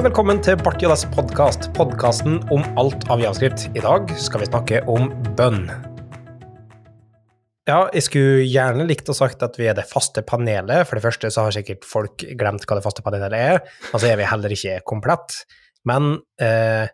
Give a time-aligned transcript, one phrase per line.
[0.00, 3.66] og velkommen til Barti og Dass podkast, podkasten om alt av javascript.
[3.76, 5.66] I dag skal vi snakke om bønn.
[7.68, 10.88] Ja, jeg skulle gjerne likt å sagt at vi er det faste panelet.
[10.88, 13.60] For det første så har sikkert folk glemt hva det faste panelet er,
[13.90, 15.42] og så er vi heller ikke komplett.
[15.84, 16.88] Men eh,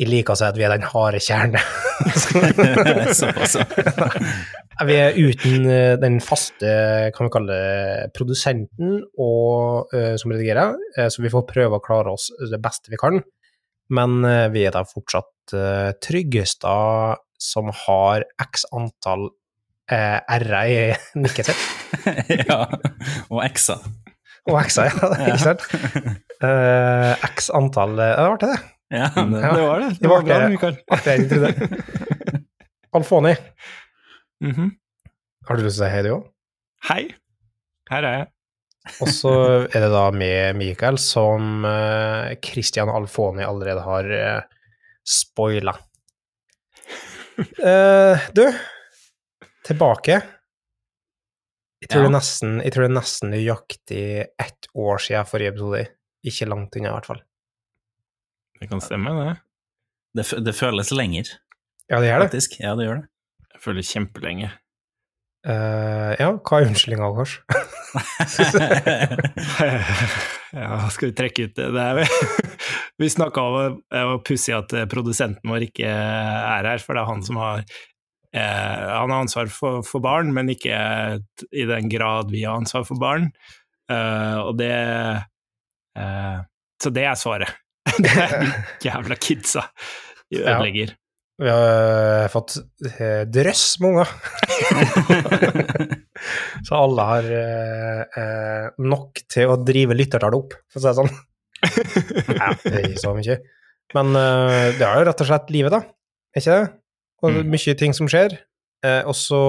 [0.00, 1.60] jeg liker å si at vi er den harde kjerne.
[3.20, 3.58] Såpass.
[4.88, 6.70] Vi er uten eh, den faste,
[7.12, 11.84] kan vi kalle det, produsenten og, uh, som redigerer, eh, så vi får prøve å
[11.84, 13.20] klare oss det beste vi kan.
[13.92, 21.20] Men uh, vi er da fortsatt uh, Tryggestad som har x antall uh, r-er i
[21.20, 21.68] nikket sitt.
[22.48, 22.62] ja.
[23.28, 23.84] Og x-er.
[24.48, 25.66] Og x-er, ja, ikke sant?
[27.28, 28.79] X antall Det var det, det.
[28.90, 29.52] Ja, det, Ja.
[29.54, 29.88] det var det.
[29.88, 30.48] Det Det var bra.
[30.48, 30.76] Mikael.
[32.92, 33.36] Alfoni,
[34.42, 34.70] Mhm.
[35.46, 36.24] har du lyst til å si hei, du òg?
[36.88, 37.04] Hei,
[37.90, 38.26] her er jeg.
[39.04, 39.32] Og så
[39.68, 44.40] er det da med Mikael, som eh, Christian Alfoni allerede har uh,
[45.06, 45.74] spoila.
[47.38, 48.44] Eh, du,
[49.68, 50.18] tilbake.
[51.80, 52.08] Jeg tror, Ja.
[52.08, 54.04] det er nesten, jeg tror det er nesten nøyaktig
[54.40, 55.86] ett år siden forrige episode.
[56.26, 57.22] Ikke langt unna, i hvert fall.
[58.60, 59.36] Det kan stemme, det.
[60.20, 61.24] Det, det føles lenger,
[61.90, 62.28] Ja, det gjør det.
[62.30, 62.58] faktisk.
[62.60, 63.06] Ja, det gjør det.
[63.54, 64.50] Jeg føler kjempelenge.
[65.48, 67.38] Uh, ja, hva er unnskyldninga, Kors?
[70.52, 71.68] ja, skal vi trekke ut det?
[71.74, 72.08] det vi-
[73.00, 77.00] vi snakka om det var pussig at eh, produsenten vår ikke er her, for det
[77.00, 80.68] er han som har eh, Han har ansvar for, for barn, men ikke
[81.56, 83.30] i den grad vi har ansvar for barn.
[83.90, 84.70] Uh, og det
[85.98, 86.38] uh,
[86.82, 87.50] Så det er svaret.
[88.04, 88.50] det er de
[88.88, 89.66] jævla kidsa.
[90.30, 90.58] De Ja.
[91.40, 92.58] Vi har fått
[93.00, 94.10] eh, drøss med unger.
[96.66, 100.98] Så alle har eh, eh, nok til å drive lyttertallet opp, for å si det
[100.98, 101.14] sånn.
[102.40, 103.38] Nei, det er ikke så mye.
[103.96, 105.80] Men eh, det er jo rett og slett livet, da.
[106.36, 106.68] Er ikke det?
[107.20, 108.36] Og er mye ting som skjer.
[108.84, 109.40] Eh, og så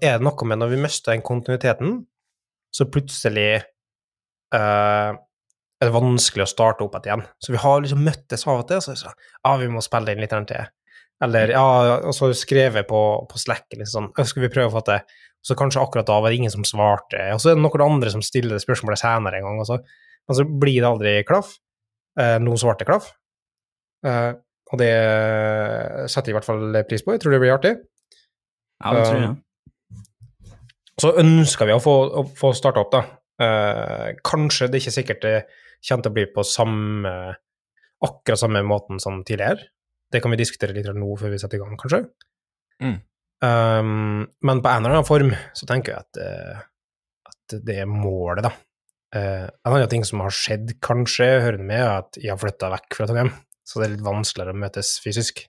[0.00, 2.00] er det noe med når vi mister den kontinuiteten,
[2.74, 3.62] så plutselig
[4.54, 5.10] eh,
[5.76, 7.24] er det vanskelig å starte opp igjen.
[7.42, 10.14] Så vi har liksom møttes av og til, og så sånn Ja, vi må spille
[10.14, 10.70] inn litt til.
[11.24, 11.66] Eller ja,
[12.04, 15.14] og så skrevet på, på Slack liksom sånn Skal vi prøve å få til?
[15.46, 18.10] Så kanskje akkurat da var det ingen som svarte, og så er det noen andre
[18.10, 19.76] som stiller det spørsmålet senere en gang, og så,
[20.26, 21.52] og så blir det aldri klaff.
[22.18, 23.12] Eh, noe svarte klaff.
[24.02, 24.32] Eh,
[24.66, 24.90] og det
[26.10, 27.14] setter jeg i hvert fall pris på.
[27.14, 27.72] Jeg tror det blir artig.
[28.82, 30.50] Ja, det tror jeg.
[30.98, 33.04] Så ønsker vi å få, å få starta opp, da.
[33.46, 35.36] Eh, kanskje det er ikke sikkert det
[35.82, 37.12] kommer til å bli på samme
[38.04, 39.70] akkurat samme måten som tidligere.
[40.12, 42.02] Det kan vi diskutere litt nå før vi setter i gang, kanskje.
[42.84, 42.98] Mm.
[43.44, 47.90] Um, men på en eller annen form så tenker jeg at, uh, at det er
[47.90, 48.52] målet, da.
[49.16, 52.70] Uh, en annen ting som har skjedd, kanskje, hører med, er at jeg har flytta
[52.76, 53.34] vekk fra Trondheim.
[53.66, 55.42] Så det er litt vanskeligere å møtes fysisk.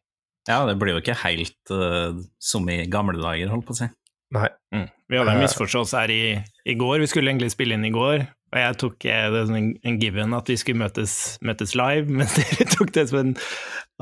[0.47, 3.91] Ja, det blir jo ikke helt uh, som i gamle dager, holdt på å si.
[4.35, 4.47] Nei.
[4.75, 4.87] Mm.
[5.07, 6.23] Vi hadde en misforståelse her i,
[6.67, 6.99] i går.
[7.03, 9.99] Vi skulle egentlig spille inn i går, og jeg tok eh, det som en, en
[9.99, 11.13] given at vi skulle møtes,
[11.45, 13.35] møtes live, mens dere tok det som en,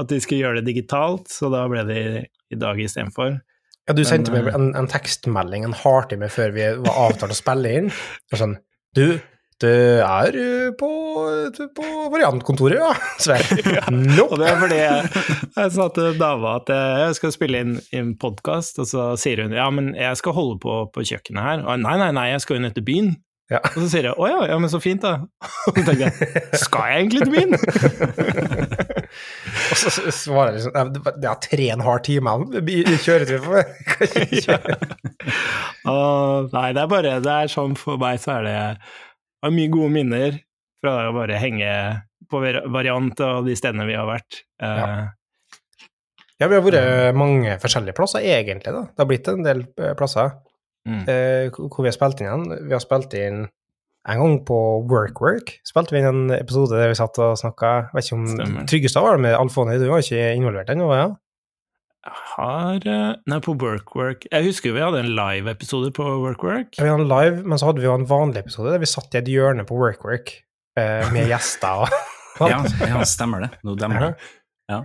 [0.01, 3.39] at vi skulle gjøre det digitalt, så da ble det i, i dag istedenfor.
[3.85, 7.73] Ja, du sendte meg en, en tekstmelding en halvtime før vi var avtalt å spille
[7.79, 7.91] inn.
[8.33, 8.55] Og sånn
[8.97, 9.19] Du,
[9.61, 10.89] det er eh, på,
[11.77, 12.89] på variantkontoret, ja.
[13.23, 13.37] Så
[13.93, 14.25] No.
[14.25, 15.11] Og det er fordi jeg,
[15.55, 19.45] jeg sa til dama at eh, jeg skal spille inn en podkast, og så sier
[19.45, 21.63] hun ja, men jeg skal holde på på kjøkkenet her.
[21.63, 23.13] Og jeg, nei, nei, nei, jeg skal jo ned til byen.
[23.53, 23.59] Ja.
[23.61, 25.19] Og så sier jeg å ja, ja, men så fint, da.
[25.69, 27.53] Og så tenker jeg skal jeg egentlig til min?'
[29.65, 32.33] Og så svarer jeg liksom det er tre og en halv time
[32.73, 33.65] i kjøretur for meg.
[34.47, 34.57] ja.
[35.89, 38.79] Og, nei, det er bare det er sånn for meg så er det jeg
[39.45, 40.39] har mye gode minner
[40.83, 41.69] fra å bare henge
[42.31, 44.41] på var- variant og de stedene vi har vært.
[44.61, 44.89] Eh, Ja.
[46.35, 48.73] Ja, vi har vært mange forskjellige plasser, egentlig.
[48.75, 48.81] da.
[48.91, 50.33] Det har blitt en del eh, plasser
[50.87, 51.03] mm.
[51.11, 52.47] eh, hvor vi har spilt inn igjen.
[52.69, 53.45] Vi har spilt inn
[54.05, 54.57] en gang på
[54.89, 55.59] Work Work.
[55.65, 58.65] Spilte vi inn en episode der vi satt og snakka Vet ikke om Stemmer.
[58.69, 60.89] Tryggestad var det med Alfoni, du var ikke involvert ennå?
[60.93, 61.07] Ja?
[62.05, 66.75] Har eh, Nei, på WorkWork Jeg husker vi hadde en live-episode på WorkWork.
[66.77, 68.89] Ja, Vi hadde en live, men så hadde vi jo en vanlig episode der vi
[68.89, 70.35] satt i et hjørne på Work Work
[70.77, 71.95] eh, med gjester og
[72.35, 73.53] Ja, ja, stemmer det.
[73.63, 74.29] Nå demmer det.
[74.67, 74.81] Ja.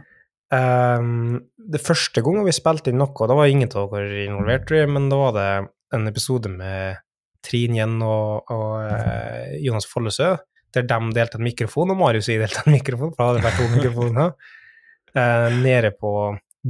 [0.54, 5.08] Um, det første gangen vi spilte inn noe, da var ingen av dere involvert, men
[5.10, 5.48] da var det
[5.96, 7.00] en episode med
[7.44, 10.34] Trin Jen og, og eh, Jonas Follesø,
[10.74, 13.40] der de delte en mikrofon, og Marius og jeg delte en mikrofon, for da hadde
[13.40, 14.34] det vært to mikrofoner,
[15.22, 16.12] eh, nede på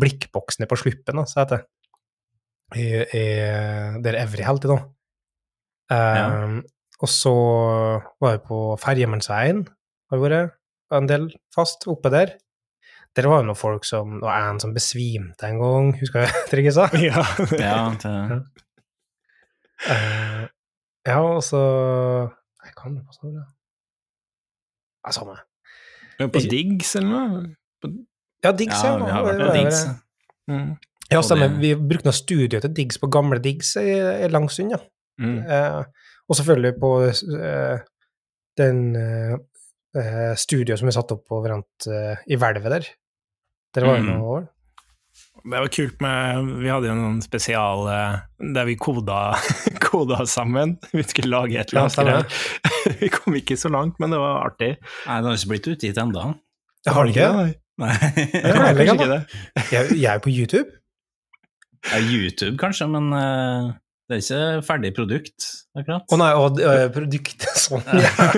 [0.00, 1.66] blikkboksene på sluppen, da, så heter det.
[2.70, 2.84] I,
[3.18, 3.24] i,
[4.04, 4.76] der Evry holdt til nå.
[5.90, 6.60] Um,
[7.02, 7.32] Og så
[8.22, 10.54] var vi på Ferjemannsveien, har vi vært.
[10.94, 12.36] en del fast oppe der.
[13.18, 16.62] Der var jo noen folk som Det var en som besvimte en gang, husker du
[16.62, 16.86] jeg sa?
[16.94, 17.24] Ja.
[17.50, 18.40] det, Ja,
[19.86, 20.46] det, Eh,
[21.08, 21.60] ja, og så
[22.64, 23.44] Jeg kan det på ja.
[25.06, 25.36] Ja, samme.
[26.18, 27.54] På Diggs eller noe?
[28.44, 29.04] Ja, Diggs, ja, ja.
[29.04, 29.54] vi har vært på.
[29.56, 29.80] Diggs.
[30.50, 30.70] Mm.
[31.10, 31.54] Ja, stemmer.
[31.60, 33.86] Vi brukte noe studio til Diggs på gamle Diggs i
[34.26, 34.78] en lang stund, ja.
[35.20, 35.38] Mm.
[35.48, 35.80] Eh,
[36.28, 37.80] og selvfølgelig på eh,
[38.60, 39.34] den eh,
[39.96, 42.88] eh, studioet som er satt opp overalt eh, i hvelvet der.
[43.74, 44.12] Der var det Mm.
[44.18, 44.46] noe år.
[45.42, 48.18] Det var kult med Vi hadde jo noen spesial eh,
[48.56, 49.34] der vi koda,
[49.86, 50.76] koda sammen.
[50.92, 52.36] Vi skulle lage et eller annet.
[52.64, 52.92] Ja.
[53.00, 54.74] Vi kom ikke så langt, men det var artig.
[55.06, 56.30] Nei, det har ikke blitt utgitt ennå.
[56.86, 57.28] Jeg har det ikke.
[57.36, 57.50] Nei.
[57.80, 57.96] Nei.
[58.00, 59.20] jeg, heller ikke ikke det.
[59.72, 60.76] Jeg, jeg er på YouTube.
[61.90, 63.70] Ja, YouTube kanskje, men uh,
[64.08, 65.46] det er ikke ferdig produkt,
[65.76, 66.04] akkurat.
[66.04, 67.84] Å nei, og uh, produkt sånn.
[67.96, 68.32] Ja,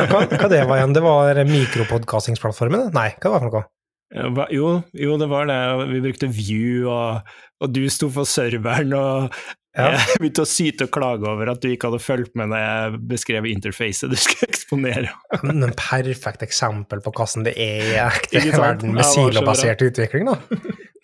[0.00, 0.96] ja hva, hva det var igjen?
[0.96, 2.90] Det var mikropodkastingsplattformen?
[2.96, 3.68] Nei, hva var det for noe?
[4.10, 5.58] Hva- Jo, jo, det var det.
[5.92, 7.20] Vi brukte View, og,
[7.62, 9.34] og du sto for serveren, og
[9.78, 9.92] Ja.
[9.94, 12.98] jeg begynte å syte og klage over at du ikke hadde fulgt med når jeg
[13.12, 15.12] beskrev interfacet du skulle eksponere.
[15.46, 18.00] En perfekt eksempel på hvordan det er i
[18.40, 20.40] ekte verden med det var silobasert utvikling, da.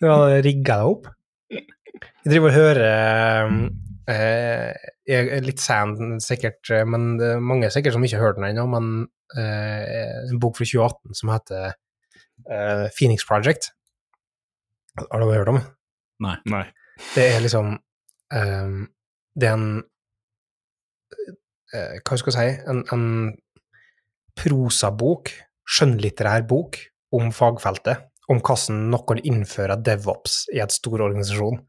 [0.01, 1.07] Du har rigga deg opp.
[1.55, 2.81] Jeg driver og hører
[4.11, 4.73] eh,
[5.07, 8.49] er Litt sand, sikkert, eh, men det er mange sikkert som ikke har hørt den
[8.51, 8.89] ennå, men
[9.39, 11.71] eh, en bok fra 2018 som heter
[12.51, 13.71] eh, Phoenix Project.
[14.97, 15.59] Har du hørt om?
[16.23, 16.37] Nei.
[17.13, 18.77] Det er liksom um,
[19.37, 19.83] Det er en
[21.69, 23.03] uh, Hva skal jeg si En, en
[24.37, 25.29] prosabok,
[25.69, 26.77] skjønnlitterær bok,
[27.17, 28.07] om fagfeltet.
[28.27, 31.61] Om hvordan noen innfører devops i et stor organisasjon.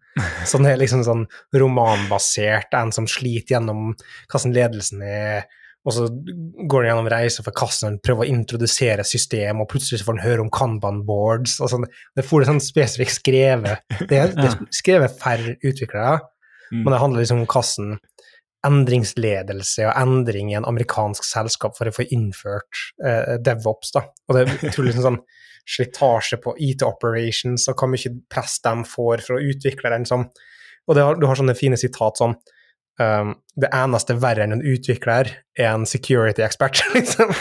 [0.49, 1.25] Så det er liksom sånn
[1.55, 3.93] romanbasert, en som sliter gjennom
[4.27, 5.47] hvordan ledelsen er,
[5.87, 10.01] og så går den gjennom reiser for kassen, en prøver å introdusere system, og plutselig
[10.01, 11.87] så får han høre om kanban boards og sånn.
[12.19, 13.85] Det får det sånn spesifikt skrevet.
[14.11, 16.19] Det er, det er skrevet for utviklere,
[16.69, 16.83] Mm.
[16.85, 17.95] men det handler liksom om kassen.
[18.67, 23.93] endringsledelse og endring i en amerikansk selskap for å få innført eh, DevOps.
[23.95, 24.03] Da.
[24.29, 25.21] Og det er utrolig sånn, sånn
[25.69, 30.07] slitasje på IT operations og hvor mye press de får fra utvikleren.
[30.09, 30.27] Sånn.
[30.89, 32.35] og det har, du har sånne fine sitat som
[33.03, 37.33] um, det eneste verre enn en utvikler er en security expert, liksom.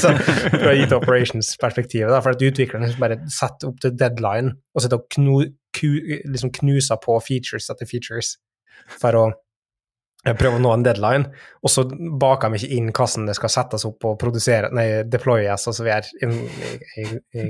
[0.00, 0.12] så,
[0.52, 2.14] fra IT operations-perspektivet.
[2.24, 5.34] For at utvikleren liksom bare setter opp til deadline og sitter og knu,
[6.32, 8.36] liksom knuser på features etter features
[8.96, 9.24] for å
[10.24, 11.28] eh, prøve å nå en deadline,
[11.60, 11.84] og så
[12.20, 15.68] baker de ikke inn hvordan det skal settes opp og produsere, nei, deployes
[16.22, 17.08] inn i, i,
[17.40, 17.46] i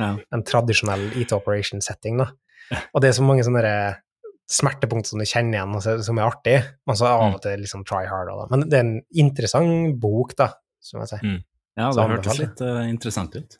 [0.00, 0.14] Ja.
[0.32, 2.22] en tradisjonell IT operation setting.
[2.22, 2.30] Da.
[2.94, 3.62] Og det er så mange sånne
[4.50, 6.56] smertepunkt som du kjenner igjen, og som er artig,
[6.88, 8.32] men så av og til liksom try hard.
[8.32, 8.48] Da.
[8.50, 10.50] Men det er en interessant bok, da,
[10.82, 11.38] som jeg sier.
[11.78, 13.56] Ja, det hørtes litt uh, interessant ut.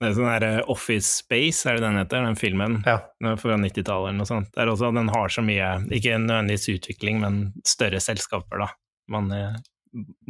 [0.00, 3.02] Det er sånn der eh, Office Space, er det den heter, den filmen Ja.
[3.20, 4.48] Den fra 90-tallet eller noe sånt.
[4.54, 8.70] Det er også, den har så mye, ikke nødvendigvis utvikling, men større selskaper, da.
[9.12, 9.58] Man, eh,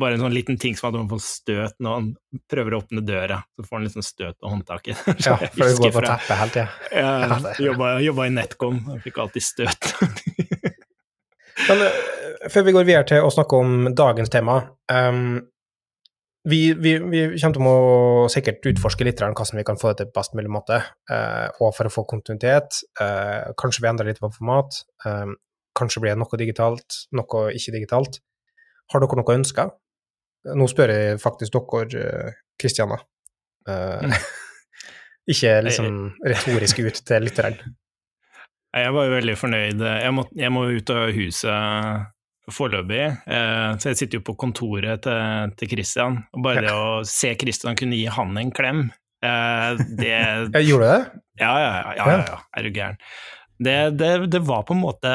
[0.01, 2.09] bare en sånn liten ting som at man får støt når han
[2.49, 5.03] prøver å åpne døra, så får han liksom støt på håndtaket.
[5.27, 6.67] ja, for du går på teppet hele tida.
[7.01, 9.93] Ja, jobba, jobba i Netcom, jeg fikk alltid støt.
[11.69, 12.03] Men eh,
[12.49, 15.41] før vi går videre til å snakke om dagens tema um,
[16.49, 20.09] vi, vi, vi kommer til å sikkert utforske litt hvordan vi kan få det til
[20.09, 20.79] på best mulig måte,
[21.13, 22.81] uh, og for å få kontinuitet.
[22.97, 24.81] Uh, kanskje vi endrer litt på format.
[25.05, 25.37] Um,
[25.77, 28.23] kanskje blir det noe digitalt, noe ikke digitalt.
[28.91, 29.73] Har dere noe ønsker?
[30.57, 32.97] Nå spør jeg faktisk dere, Kristiana.
[33.69, 34.15] Mm.
[35.33, 35.93] ikke liksom
[36.27, 37.61] retorisk ut til lytteren.
[38.71, 39.81] Jeg var jo veldig fornøyd.
[39.83, 42.05] Jeg må, jeg må ut av huset
[42.55, 46.21] foreløpig, eh, så jeg sitter jo på kontoret til, til Christian.
[46.35, 48.87] Og bare det å se Christian kunne gi han en klem,
[49.25, 50.15] eh, det
[50.69, 51.21] Gjorde du det?
[51.41, 52.41] Ja, ja, ja, ja, ja, ja.
[52.57, 52.99] er du gæren.
[53.61, 55.11] Det, det, det var på en måte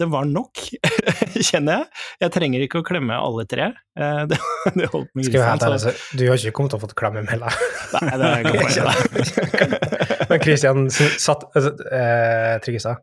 [0.00, 0.62] Det var nok,
[1.48, 1.88] kjenner jeg.
[2.24, 3.66] Jeg trenger ikke å klemme alle tre.
[3.98, 4.38] Eh, Det,
[4.78, 6.84] det holdt med Skal vi være helt Så, så du har ikke kommet til å
[6.86, 7.58] få klemme med heller.
[8.00, 10.28] nei, det er godt.
[10.32, 12.96] Men Christian satt altså, eh, sa,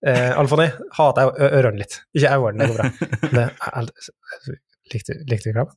[0.00, 0.64] Eh, Alfoni,
[0.96, 1.98] hater jeg ørene litt.
[2.16, 2.86] Ikke øynene, det går bra.
[3.36, 3.42] Det,
[4.94, 5.74] likte, likte du klemmen?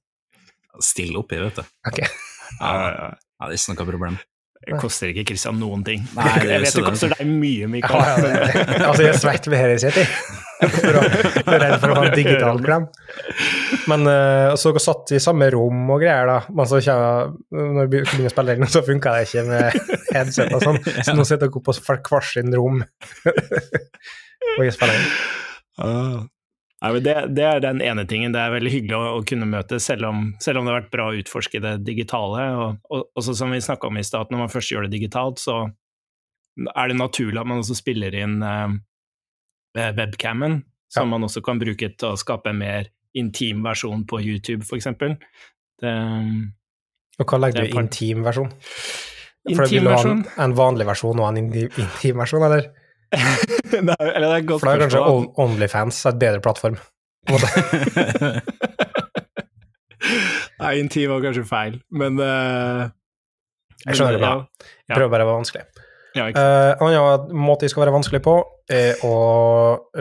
[0.84, 1.74] Stille oppi, vet du.
[1.90, 2.00] Ok.
[2.00, 3.10] Ja, ja, ja.
[3.12, 4.18] Ja, det er ikke noe problem.
[4.64, 6.04] Det koster ikke Kristian noen ting.
[6.16, 8.04] Nei, det jeg vet det koster deg mye, Mikael.
[8.08, 10.12] ja, det, altså, jeg svetter ved her jeg sitter.
[10.64, 12.86] For å, jeg er redd for å ha en digital klem.
[13.92, 16.38] Men uh, så satt i samme rom og greier, da.
[16.56, 19.82] Men så kommer, når vi begynner å spille inn, så funka det ikke med
[20.14, 20.80] headset og sånn.
[21.04, 22.80] Så nå sitter dere på hvert sin rom
[24.56, 25.12] og jeg spiller inn.
[25.84, 26.22] Ah.
[26.84, 28.34] Det, det er den ene tingen.
[28.36, 30.92] Det er veldig hyggelig å, å kunne møte, selv om, selv om det har vært
[30.92, 32.48] bra å utforske det digitale.
[32.60, 35.40] Og, og også som vi snakka om i stad, når man først gjør det digitalt,
[35.40, 35.62] så
[36.76, 38.76] er det naturlig at man også spiller inn eh,
[39.96, 40.60] webcamen,
[40.92, 41.12] som Ja.
[41.16, 45.16] man også kan bruke til å skape en mer intim versjon på YouTube, eksempel.
[45.84, 48.52] Og hva legger er du i intim versjon?
[49.56, 50.24] For intim versjon?
[50.40, 52.70] en vanlig versjon og en intim, intim versjon, eller?
[53.94, 55.02] er, eller det er godt For da er kanskje.
[55.06, 56.78] On- Onlyfans et bedre plattform.
[60.60, 62.90] Nei, intim var kanskje feil, men uh,
[63.86, 64.34] Jeg skjønner det bra.
[64.36, 64.70] ja.
[64.90, 65.66] Jeg prøver bare å være vanskelig.
[66.14, 68.36] Ja, Uh, en annen måte jeg skal være vanskelig på,
[68.70, 69.14] er å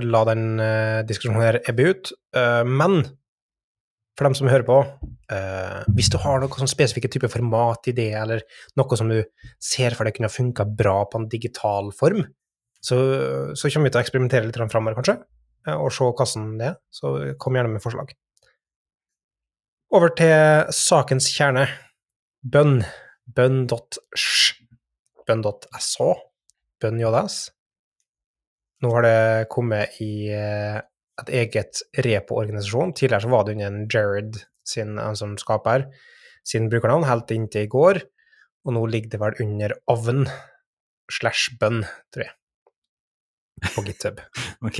[0.05, 2.11] la den uh, diskusjonen her ebbe ut.
[2.37, 3.01] Uh, men
[4.19, 4.77] for dem som hører på,
[5.33, 7.31] eh, hvis du har noe sånn spesifikke type
[7.97, 8.43] det, eller
[8.77, 9.23] noe som du
[9.57, 12.21] ser for deg kunne funka bra på en digital form,
[12.83, 12.99] så,
[13.55, 15.21] så kommer vi til å eksperimentere litt framover, kanskje,
[15.69, 16.77] eh, og se hvordan det er.
[16.91, 18.13] Så kom gjerne med forslag.
[19.93, 21.67] Over til sakens kjerne.
[22.43, 22.81] Bønn.
[23.37, 24.55] Bønn.sj.
[25.29, 26.23] Bønn.sh.
[26.83, 27.37] Bønn.js.
[28.83, 30.81] Nå har det kommet i eh,
[31.23, 32.97] et eget repo-organisasjon.
[32.99, 35.87] Tidligere så var det under Jared sin, som skaper,
[36.43, 38.03] sin brukernavn, helt inntil i går.
[38.67, 40.25] Og nå ligger det vel under ovn
[41.13, 41.83] slash bønn,
[42.15, 42.35] tror jeg,
[43.75, 44.21] på GitHub.
[44.67, 44.79] Ok.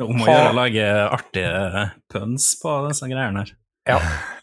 [0.00, 3.52] Om å gjøre å lage artige puns på disse greiene her.
[3.84, 3.98] Ja.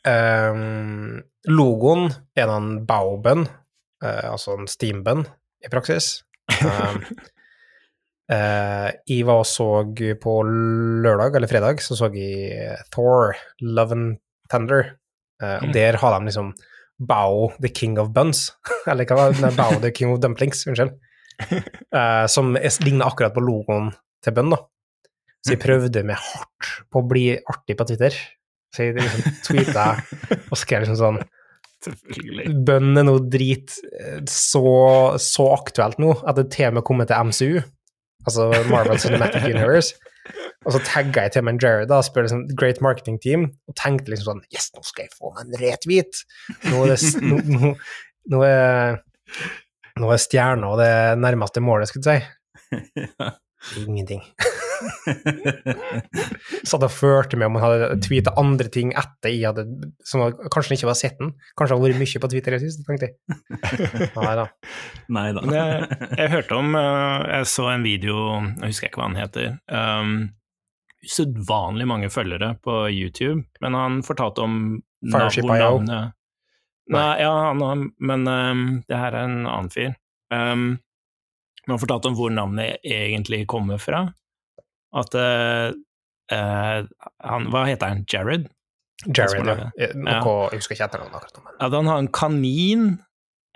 [0.05, 3.47] Um, logoen er en bao-bønn,
[4.05, 5.23] eh, altså en steam-bønn
[5.65, 6.11] i praksis.
[6.61, 6.99] Um,
[8.31, 9.69] uh, jeg var og så
[10.21, 13.33] på lørdag eller fredag, så så jeg Thor,
[13.65, 14.19] Love and
[14.51, 14.97] Tender.
[15.41, 15.71] Uh, Mm.
[15.73, 16.51] der har de liksom
[17.01, 18.51] Bao, the king of buns.
[18.85, 19.55] eller hva var det?
[19.57, 20.93] Bao, the king of dumplings, unnskyld.
[21.91, 23.89] Eh, som ligner akkurat på logoen
[24.23, 24.61] til bønn, da.
[25.43, 28.15] Så jeg prøvde meg hardt på å bli artig på Twitter.
[28.71, 29.87] Så jeg liksom tweeta
[30.45, 31.21] og skrev liksom sånn
[32.61, 34.63] Bønn er noe drit eh, så,
[35.19, 37.63] så aktuelt nå at det til og med kommer til MCU,
[38.23, 39.97] altså Marvel Cinematic Universe.
[40.61, 43.77] Og så tagga jeg til meg en Jared da, spør liksom Great Marketing Team, og
[43.81, 46.21] tenkte liksom sånn Yes, nå skal jeg få meg en retvit!
[46.69, 47.73] Nå er, det, nå, nå,
[48.29, 49.01] nå er,
[49.99, 52.29] nå er stjerna det nærmeste målet, skulle jeg si.
[53.85, 54.21] Ingenting.
[56.65, 59.65] Satt og førte med om han hadde tweeta andre ting etter jeg hadde
[60.07, 61.33] som kanskje han ikke var sett den.
[61.59, 63.15] Kanskje han har vært mye på Twitter i det siste, tenkte jeg.
[64.25, 64.45] Nei da.
[65.13, 65.43] Nei da.
[65.53, 68.15] Jeg, jeg hørte om eh, Jeg så en video,
[68.63, 69.57] jeg husker ikke hva han heter.
[69.71, 70.15] Um,
[71.01, 74.57] Usedvanlig mange følgere på YouTube, men han fortalte om
[75.01, 75.79] nav- Fireship hvor IO.
[75.79, 76.17] navnet-
[76.91, 79.93] Nei, ja, han, men um, det her er en annen fyr.
[80.33, 80.65] Um,
[81.61, 84.05] men han fortalte om hvor navnet egentlig kommer fra.
[84.97, 85.71] At uh,
[86.33, 86.79] uh,
[87.23, 88.03] han Hva heter han?
[88.11, 88.49] Jared?
[89.07, 89.69] Jared, ja.
[89.79, 89.93] Ja.
[89.95, 92.85] Noe, jeg husker ikke etternavnet akkurat men At han har en kanin,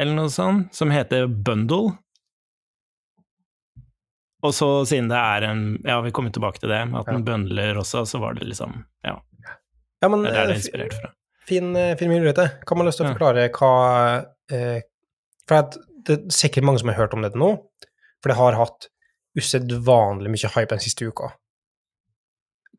[0.02, 1.98] eller noe sånt, som heter Bundle.
[4.46, 7.80] Og så siden det er en Ja, vi kommer tilbake til det, at den bøndler
[7.82, 9.20] også, så var det liksom Ja,
[10.04, 11.14] Ja, men det er det eh, inspirert fra.
[11.48, 12.66] Fin, eh, fin mulighet.
[12.66, 14.82] Kan man lyst til å forklare hva eh,
[15.46, 17.52] For at det er sikkert mange som har hørt om dette nå,
[18.22, 18.88] for det har hatt
[19.38, 21.32] usedvanlig mye hype den siste uka.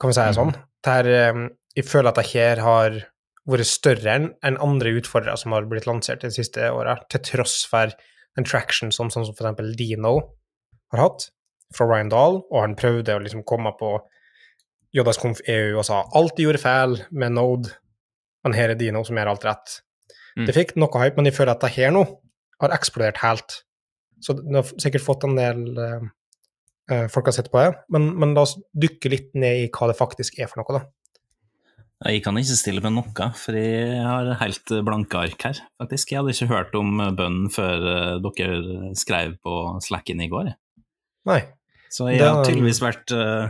[0.00, 0.54] Kan vi si det sånn?
[0.82, 1.44] Det her, eh,
[1.78, 2.98] jeg føler at det her har
[3.46, 7.94] vært større enn andre utfordrere som har blitt lansert de siste åra, til tross for
[8.36, 10.16] en traction som sånn som eksempel Dino
[10.92, 11.30] har hatt,
[11.74, 13.96] fra Ryan Dahl, og han prøvde å liksom komme på
[14.96, 17.72] JSConf EU og sa alt de gjorde feil med Node,
[18.46, 19.80] men her er Dino som gjør alt rett.
[20.36, 20.44] Mm.
[20.46, 22.04] Det fikk noe hype, men jeg føler at det her nå
[22.62, 23.62] har eksplodert helt.
[24.22, 28.36] Så det har sikkert fått en del eh, folk har sett på det, men, men
[28.36, 30.86] la oss dykke litt ned i hva det faktisk er for noe, da.
[32.04, 36.12] Jeg kan ikke stille med noe, for jeg har helt blanke ark her, faktisk.
[36.12, 40.52] Jeg hadde ikke hørt om bønnen før eh, dere skrev på Slacken i går.
[41.26, 41.40] Nei,
[41.90, 43.48] Så jeg har tydeligvis vært uh,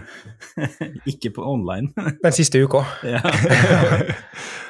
[1.11, 1.91] ikke på online.
[2.23, 2.87] den siste uka.
[3.03, 3.21] ja.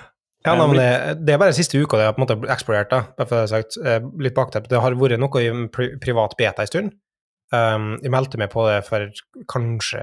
[0.46, 0.90] Ja, nei, men det,
[1.26, 3.02] det er bare siste uka det har på en måte eksplodert, da.
[3.18, 4.70] Derfor har jeg sagt eh, litt bakteppe.
[4.70, 5.50] Det har vært noe i
[6.02, 6.94] privat beta en stund.
[7.54, 9.06] Um, jeg meldte meg på det for
[9.50, 10.02] kanskje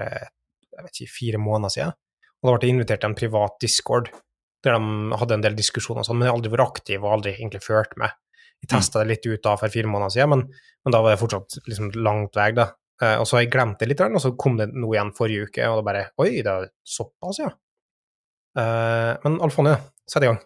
[0.74, 1.96] jeg vet ikke, fire måneder siden.
[2.42, 4.10] Og da ble jeg invitert til en privat discord,
[4.64, 7.16] der de hadde en del diskusjoner og sånn, men jeg har aldri vært aktiv og
[7.18, 8.14] aldri egentlig ført med.
[8.64, 10.46] Jeg testa det litt ut da for fire måneder siden, men,
[10.84, 12.70] men da var det fortsatt liksom langt vei, da.
[13.02, 15.48] Eh, og så har jeg glemt det litt, og så kom det noe igjen forrige
[15.48, 17.50] uke, og da bare Oi, det er såpass, ja.
[18.58, 19.76] Eh, men Alfonne,
[20.10, 20.38] sett i gang.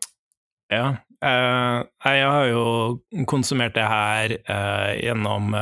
[0.72, 0.96] Ja.
[1.24, 2.64] eh, jeg har jo
[3.28, 5.54] konsumert det her eh, gjennom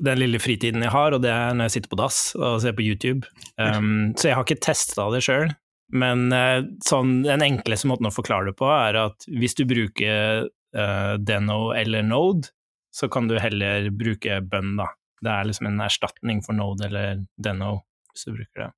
[0.00, 2.76] den lille fritiden jeg har, og det er når jeg sitter på dass og ser
[2.76, 3.28] på YouTube.
[3.60, 5.50] Um, så jeg har ikke testa det sjøl,
[5.92, 10.48] men uh, sånn, den enkleste måten å forklare det på, er at hvis du bruker
[10.48, 12.48] uh, Deno eller Node,
[12.96, 14.88] så kan du heller bruke bønn, da.
[15.20, 17.82] Det er liksom en erstatning for Node eller Deno,
[18.14, 18.70] hvis du bruker det.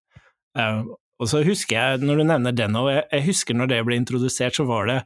[0.58, 0.90] Uh,
[1.22, 4.56] og så husker jeg, når du nevner Deno, jeg, jeg husker når det ble introdusert,
[4.58, 5.02] så var det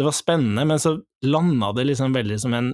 [0.00, 0.96] det var spennende, men så
[1.28, 2.72] landa det liksom veldig som en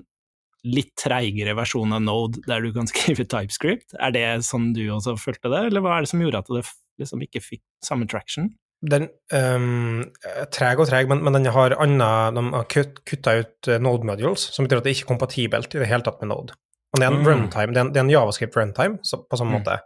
[0.66, 3.96] litt treigere versjon av Node, der du kan skrive TypeScript.
[3.98, 6.64] Er det sånn du også følte det, eller hva er det som gjorde at det
[7.02, 8.52] liksom ikke fikk samme traction?
[8.78, 10.04] Den um,
[10.54, 14.06] treg og treg, men, men, den har anna De har kutt, kutta ut eh, Node
[14.06, 16.54] modules, som betyr at det ikke er kompatibelt i det hele tatt med Node.
[16.94, 17.26] Og det er en mm.
[17.26, 19.58] runtime, det er en, det er en javascript runtime så, på samme mm.
[19.58, 19.80] måte.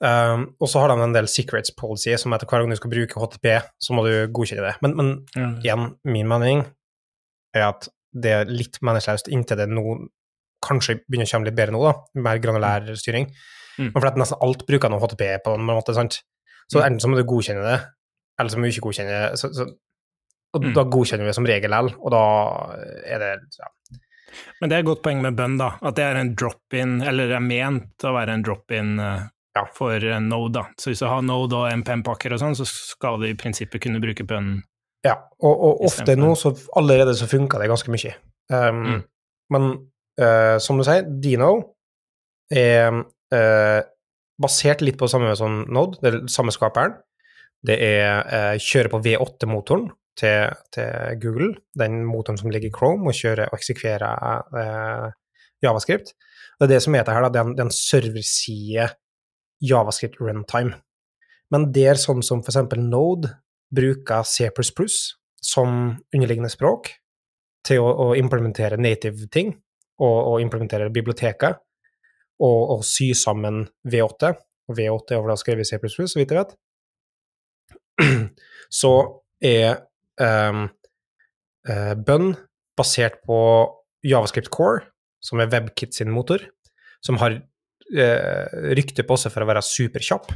[0.00, 2.92] Um, og så har de en del secrets policy, som etter hver gang du skal
[2.92, 3.48] bruke HTP,
[3.84, 4.76] så må du godkjenne det.
[4.84, 5.58] Men, men mm.
[5.60, 6.62] igjen, min mening
[7.56, 9.84] er at det er litt meningsløst inntil det nå
[10.64, 13.28] kanskje begynner å komme litt bedre nå, da, mer granulær styring.
[13.76, 13.90] Mm.
[13.90, 16.22] Men for at nesten alt bruker nå HTP på en måte, sant.
[16.70, 16.84] Så mm.
[16.86, 17.78] enten så må du godkjenne det,
[18.40, 19.40] eller så må du ikke godkjenne det.
[19.40, 19.68] Så, så,
[20.56, 20.72] og mm.
[20.76, 22.22] da godkjenner vi det som regel L, og da
[23.04, 23.68] er det ja.
[24.60, 25.72] Men det er et godt poeng med bønn, da.
[25.82, 29.24] At det er en drop-in, eller er ment å være en drop-in uh,
[29.60, 29.68] ja.
[29.76, 30.52] for Node.
[30.58, 30.64] da.
[30.80, 34.02] Så hvis du har Node og MPM-pakker og sånn, så skal du i prinsippet kunne
[34.02, 34.58] bruke bønn.
[35.06, 38.16] Ja, og, og ofte nå så allerede så funker det ganske mye.
[38.52, 38.98] Um, mm.
[39.54, 39.68] Men
[40.20, 41.52] uh, som du sier, Dino
[42.52, 43.80] er uh,
[44.40, 46.98] basert litt på det samme som Node, det er samme skaperen.
[47.64, 49.88] Det er uh, kjøre på V8-motoren
[50.20, 54.10] til, til, Google, den motoren som ligger i Chrome, og kjøre og eksekvere
[55.64, 56.12] javascript.
[56.58, 58.90] Det er det som heter her, da, det er en, en serverside
[59.60, 60.78] javascript runtime.
[61.50, 63.32] Men der sånn som for eksempel Node
[63.74, 64.50] bruker C++
[65.40, 66.92] som underliggende språk
[67.66, 69.54] til å, å implementere native ting,
[70.00, 71.60] og, og implementere biblioteket,
[72.40, 74.32] og, og, sy sammen V8,
[74.70, 76.54] og V8 er da skrevet i C++, så vidt jeg vet,
[78.80, 78.92] så
[79.44, 79.82] er
[80.20, 80.64] um,
[82.06, 82.32] bønn
[82.80, 83.40] basert på
[84.06, 84.86] Javascript Core,
[85.20, 86.46] som er WebKit sin motor,
[87.04, 87.42] som har
[87.90, 90.30] rykte på seg for å være superkjapp.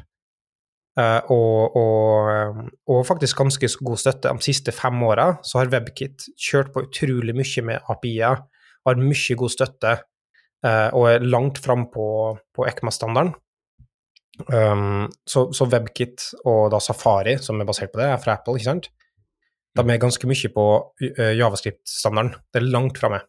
[0.95, 4.31] Eh, og, og, og, faktisk ganske god støtte.
[4.31, 8.45] De siste fem åra så har WebKit kjørt på utrolig mye med API-er,
[8.87, 12.07] har mye god støtte eh, og er langt fram på,
[12.55, 13.35] på ECMA-standarden.
[14.51, 18.57] Um, så, så, WebKit og da Safari, som er basert på det, er fra Apple,
[18.59, 18.89] ikke sant?
[19.79, 20.65] De er ganske mye på
[21.39, 22.35] javascript-standarden.
[22.51, 23.21] Det er langt framme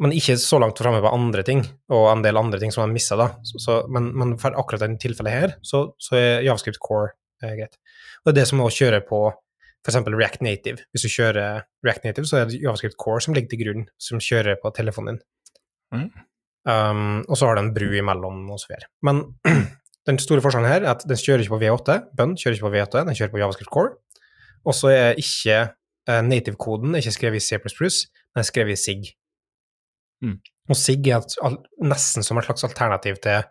[0.00, 2.94] men ikke så langt framme på andre ting, og en del andre ting som man
[2.96, 3.28] missa, da.
[3.44, 7.12] Så, men, men, for akkurat dette tilfellet her, så, så er Javascript Core
[7.44, 7.76] eh, greit.
[8.22, 9.26] Og det er det som å kjøre på
[9.84, 10.00] f.eks.
[10.08, 10.86] React Native.
[10.92, 14.22] Hvis du kjører React Native, så er det Javascript Core som ligger til grunn, som
[14.24, 15.22] kjører på telefonen din.
[15.90, 16.08] Mm.
[16.68, 18.90] Um, og så har du en bru imellom og så videre.
[19.06, 19.22] Men
[20.08, 22.00] den store forskjellen her er at den kjører ikke på V8.
[22.16, 23.96] Bønn kjører ikke på V8, den kjører på Javascript Core.
[24.68, 29.14] Og så er ikke eh, native-koden ikke skrevet i C++, den er skrevet i SIG.
[30.24, 30.36] Mm.
[30.70, 31.24] Og SIG er
[31.82, 33.42] nesten som et slags alternativ til,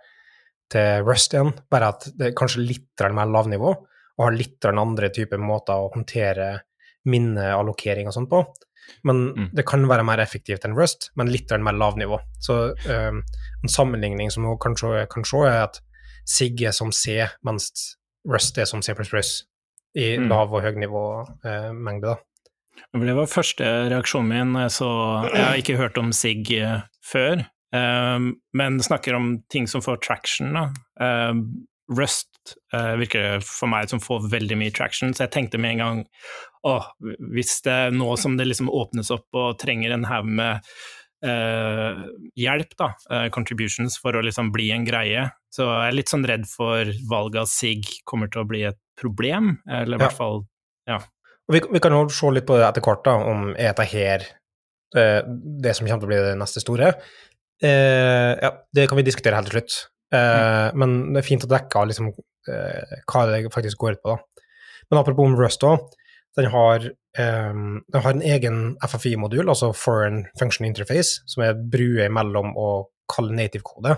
[0.71, 3.75] til Rust igjen, bare at det er kanskje litt mer lavnivå,
[4.19, 6.51] og har litt andre typer måter å håndtere
[7.09, 8.43] minneallokering og sånn på.
[9.07, 9.49] Men mm.
[9.55, 12.19] det kan være mer effektivt enn Rust, men litt mer lavnivå.
[12.41, 13.21] Så um,
[13.63, 15.79] en sammenligning som hun kanskje kan se, er at
[16.29, 17.71] SIG er som C, mens
[18.29, 18.95] Rust er som C++
[19.97, 20.27] i mm.
[20.29, 22.15] lav- og høynivå-mengde.
[22.15, 22.25] Uh,
[22.93, 24.89] det var første reaksjonen min, så
[25.29, 27.43] jeg har ikke hørt om SIG eh, før,
[27.75, 30.55] um, men snakker om ting som får traction.
[30.55, 30.69] Da.
[31.01, 31.43] Um,
[31.89, 35.83] Rust uh, virker for meg som får veldig mye traction, så jeg tenkte med en
[35.83, 36.01] gang
[36.67, 36.75] å,
[37.33, 40.67] hvis det er nå som det liksom åpnes opp og trenger en haug med
[41.25, 42.03] uh,
[42.37, 46.27] hjelp, da, uh, contributions, for å liksom bli en greie, så jeg er litt sånn
[46.29, 50.43] redd for valget av SIG kommer til å bli et problem, eller i hvert fall
[50.89, 50.99] ja.
[51.49, 54.25] Vi, vi, kan jo se litt på det etter hvert, da, om er dette her
[54.97, 56.91] eh, det som kommer til å bli det neste store.
[57.63, 59.77] Eh, ja, det kan vi diskutere helt til slutt.
[60.13, 60.19] Eh,
[60.69, 60.77] mm.
[60.79, 62.11] Men det er fint å dekke liksom,
[62.53, 64.15] eh, hva det faktisk går ut på.
[64.15, 64.45] da.
[64.89, 65.89] Men apropos om Rust òg,
[66.37, 66.85] den, har,
[67.17, 72.69] um, den har en egen FFI-modul, altså Foreign Function Interface, som er brue mellom å
[73.09, 73.97] kalle native-kode,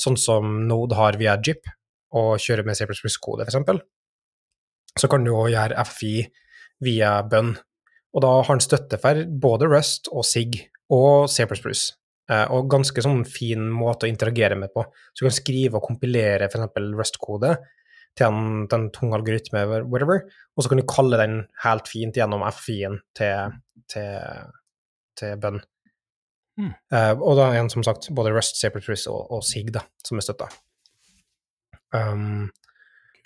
[0.00, 1.68] sånn som Node har via JIP,
[2.16, 3.84] og kjøre med C++-kode, f.eks.
[4.98, 6.14] Så kan du òg gjøre FFI
[6.84, 7.54] via bønn.
[8.10, 11.46] Og da har han støtte for både Rust og SIG og C++.
[12.30, 14.84] Eh, og ganske sånn fin måte å interagere med på.
[15.12, 16.70] Så du kan skrive og kompilere f.eks.
[16.98, 17.56] Rust-kode
[18.18, 20.24] til en, til en tung algoritme, whatever,
[20.56, 23.52] og så kan du kalle den helt fint gjennom FI-en til,
[23.92, 24.48] til,
[25.18, 25.60] til bønn.
[26.58, 26.72] Mm.
[27.22, 30.26] Og da er en som sagt både Rust, C++ og, og SIG da, som er
[30.26, 30.50] støtta.
[31.94, 32.50] Um,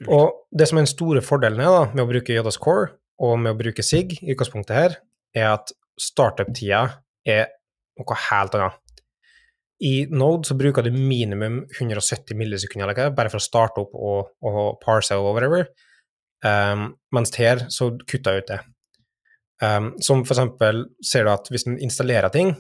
[0.09, 3.37] og det som er den store fordelen er da, med å bruke JS Core og
[3.41, 4.97] med å bruke SIG i utgangspunktet her,
[5.35, 6.87] er at startup-tida
[7.27, 7.49] er
[7.99, 8.81] noe helt annet.
[9.85, 13.97] I Node så bruker du minimum 170 millisekunder eller hva, bare for å starte opp
[13.99, 15.67] og, og parse og whatever,
[16.47, 18.61] um, mens her så kutter jeg ut det.
[19.63, 22.55] Um, som for eksempel ser du at hvis du installerer ting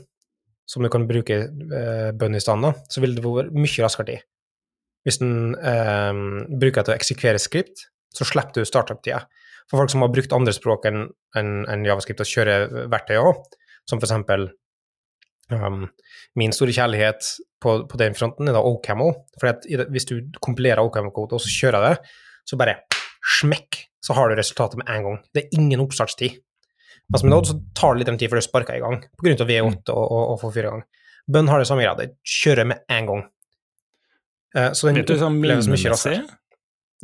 [0.70, 4.26] som du kan bruke uh, bønn i stand, så vil det være mye raskere tid.
[5.04, 9.24] Hvis du um, bruker det til å eksekvere skript, så slipper du startup-tida.
[9.70, 11.06] For folk som har brukt andre språk enn
[11.38, 13.40] en, en javascript og kjører verktøy òg,
[13.88, 14.48] som eksempel
[15.52, 15.86] um,
[16.40, 17.26] min store kjærlighet
[17.62, 19.14] på, på den fronten er da OCaml.
[19.40, 22.16] For hvis du kompilerer OCaml-kode og så kjører det,
[22.48, 22.78] så bare
[23.40, 25.22] smekk, så har du resultatet med en gang.
[25.32, 26.40] Det er ingen oppstartstid.
[27.12, 29.92] Mens med Node så tar det litt tid før det sparker i gang, av V8
[29.92, 30.84] og, og, og får fyre i gang.
[31.34, 33.24] Bønn har det samme greia, det kjører med en gang.
[34.54, 36.24] Uh, så den oppleves mye raskere.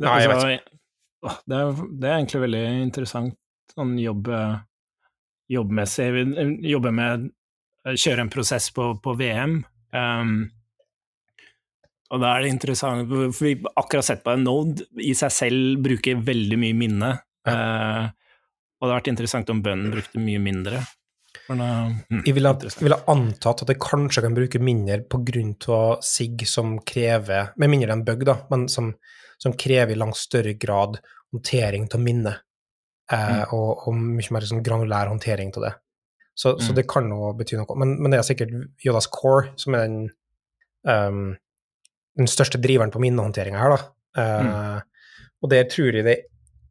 [0.01, 0.77] Nei, jeg vet åh,
[1.21, 3.37] det, er, det er egentlig veldig interessant
[3.73, 4.55] sånn jobb, eh,
[5.53, 6.07] jobbmessig.
[6.67, 7.27] Jobbe med
[7.87, 9.59] å kjøre en prosess på, på VM.
[9.95, 10.33] Um,
[12.11, 15.31] og da er det interessant, for vi har akkurat sett på en Node i seg
[15.33, 17.11] selv bruker veldig mye minne.
[17.47, 18.09] Uh,
[18.81, 20.81] og det har vært interessant om bønnen brukte mye mindre.
[21.51, 26.03] Mm, Jeg ville, jeg ville antatt at det kanskje kan bruke mindre på grunn av
[26.05, 28.91] SIG som krever, med mindre enn bug, da, men som,
[29.41, 30.99] som krever i langt større grad
[31.33, 32.33] håndtering av minne,
[33.11, 35.73] eh, og, og mye mer sånn granulær håndtering av det.
[36.35, 36.75] Så, så Mm.
[36.77, 37.75] det kan nå bety noe.
[37.77, 38.53] Men, men det er sikkert
[38.85, 40.05] Jodas Core som er den,
[40.87, 41.35] um,
[42.17, 43.81] den største driveren på minnehåndteringa her, da.
[44.21, 44.79] Eh,
[45.41, 46.17] Og det tror jeg det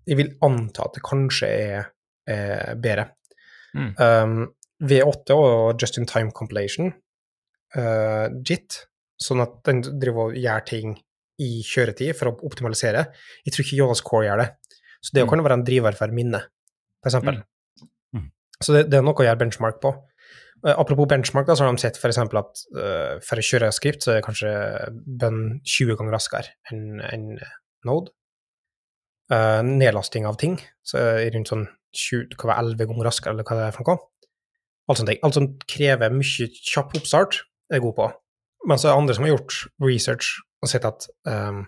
[0.06, 1.87] Jeg vil anta at det kanskje er,
[2.26, 3.09] er bedre.
[3.74, 3.90] Mm.
[3.98, 4.35] Um,
[4.83, 6.92] V8 og Just in Time Compilation,
[7.76, 8.78] uh, JIT,
[9.20, 10.96] sånn at den driver og gjør ting
[11.40, 13.07] i kjøretid for å optimalisere.
[13.46, 14.50] Jeg tror ikke Jonas Core gjør det.
[15.00, 15.31] Så det Mm.
[15.31, 16.42] kan være en driver for minne,
[17.00, 17.42] for eksempel.
[18.14, 18.31] Mm.
[18.62, 19.94] Så det, det er noe å gjøre benchmark på.
[20.61, 24.05] Uh, apropos benchmark, da, så har de sett eksempel at uh, for å kjøre skript,
[24.05, 24.50] så er det kanskje
[24.92, 27.38] bønn 20 ganger raskere enn en
[27.88, 28.12] Node.
[29.33, 33.33] Uh, nedlasting av ting, så er det rundt sånn 20, hva kan 11 ganger raskere,
[33.33, 34.05] eller hva det er for noe.
[34.90, 35.12] Alt sånt.
[35.22, 38.11] Alt som krever mye kjapp oppstart, er jeg god på.
[38.68, 41.62] Men så er det andre som har gjort research og sett at um,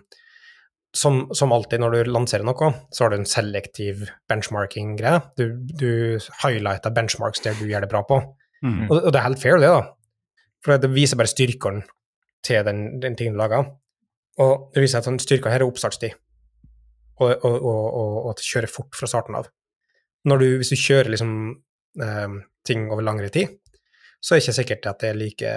[0.93, 5.23] som, som alltid når du lanserer noe, så har du en selektiv benchmarking-greie.
[5.39, 8.19] Du, du highlighter benchmarks der du gjør det bra på.
[8.63, 8.85] Mm.
[8.91, 10.37] Og, og det er helt fair, det, da.
[10.63, 11.81] For det viser bare styrkene
[12.45, 13.73] til den, den tingen du lager.
[14.43, 16.15] Og det viser at sånn, styrka her er oppstartstid,
[17.21, 19.49] og, og, og, at det kjører fort fra starten av.
[20.29, 21.33] Når du, hvis du kjører liksom,
[22.01, 23.57] um, ting over langere tid,
[24.23, 25.53] så er det ikke sikkert at det er like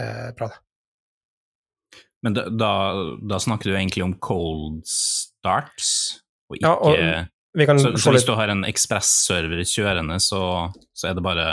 [0.00, 0.50] eh, bra.
[2.22, 2.72] Men da, da,
[3.28, 7.28] da snakker du egentlig om cold starts, og ikke Ja, og
[7.58, 11.48] Vi kan så, så hvis du har en ekspress-server kjørende, så, så er det bare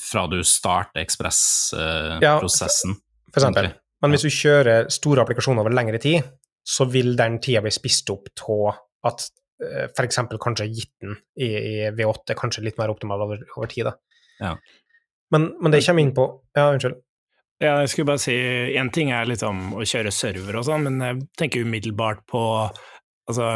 [0.00, 2.96] fra du starter Ja, ekspress-prosessen?
[3.30, 3.70] for eksempel.
[4.02, 6.26] Men hvis du kjører store applikasjoner over lengre tid,
[6.66, 9.94] så vil den tida bli spist opp av at f.eks.
[9.96, 13.88] for eksempel kanskje gitten i, i V8 er kanskje litt mer optimal over, over tid,
[13.88, 13.94] da.
[14.42, 14.52] Ja.
[15.32, 16.26] Men, men det kommer inn på
[16.56, 16.98] Ja, unnskyld.
[17.62, 18.34] Ja, jeg skulle bare si,
[18.76, 23.46] én ting er liksom å kjøre server og sånn, men jeg tenker umiddelbart på altså,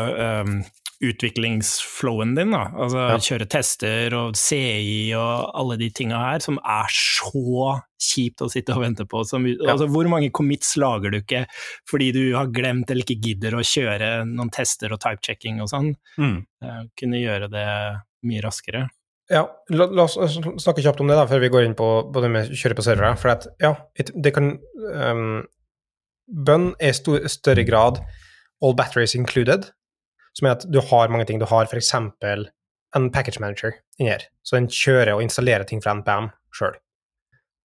[0.41, 0.63] um,
[1.05, 2.63] utviklingsflowen din, da.
[2.77, 3.19] Altså Ja.
[3.21, 8.73] kjøre tester og CI og alle de tinga her, som er så kjipt å sitte
[8.77, 9.25] og vente på.
[9.25, 11.47] Som, altså, hvor mange commits lager du ikke
[11.89, 15.95] fordi du har glemt eller ikke gidder å kjøre noen tester og typechecking og sånn?
[16.19, 16.47] Mm.
[16.65, 17.69] Uh, kunne gjøre det
[18.25, 18.89] mye raskere.
[19.31, 20.17] Ja, la, la oss
[20.59, 22.85] snakke kjapt om det da, før vi går inn på, på det med kjøre på
[22.85, 23.15] servere.
[23.21, 24.57] For at, ja, det kan
[24.91, 25.45] um,
[26.31, 28.01] Bønn er i stor, større grad
[28.63, 29.71] all batteries included,
[30.37, 31.41] som er at du har mange ting.
[31.41, 31.95] Du har f.eks.
[31.95, 36.79] en package manager inni her, så den kjører og installerer ting fra NPM sjøl.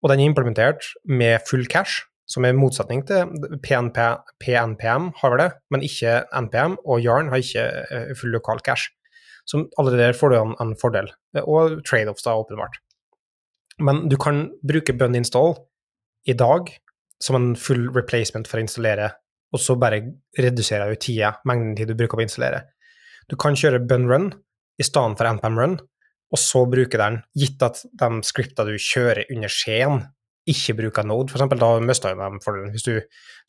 [0.04, 3.30] Og den er implementert med full cash, som er motsetning til
[3.66, 3.98] PNP,
[4.42, 8.90] PNPM, har vel det, men ikke NPM, og Yarn har ikke eh, full lokal cash.
[9.46, 11.12] Så allerede der får du en, en fordel,
[11.44, 12.80] og trade-offs da, åpenbart.
[13.84, 15.54] Men du kan bruke bun install
[16.26, 16.72] i dag
[17.22, 19.12] som en full replacement for å installere,
[19.54, 20.02] og så bare
[20.40, 22.64] reduserer du tida, mengden tid du bruker på å installere.
[23.30, 24.32] Du kan kjøre bun run
[24.80, 25.78] i stedet for npm run,
[26.34, 30.02] og så bruke den, gitt at de skripta du kjører under skjeen,
[30.50, 32.74] ikke bruker Node, eksempel, da mister du den fordelen.
[32.74, 33.00] Hvis du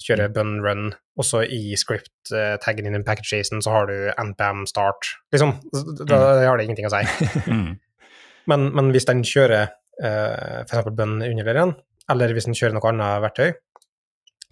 [0.05, 5.11] kjører bun run, og så i script-taggen din i package-jason, så har du npm start,
[5.35, 5.57] liksom.
[5.73, 7.05] Da, da har det ingenting å si.
[7.57, 7.77] Mm.
[8.47, 10.91] Men, men hvis den kjører uh, f.eks.
[10.95, 11.73] bun under der
[12.13, 13.49] eller hvis den kjører noe annet verktøy,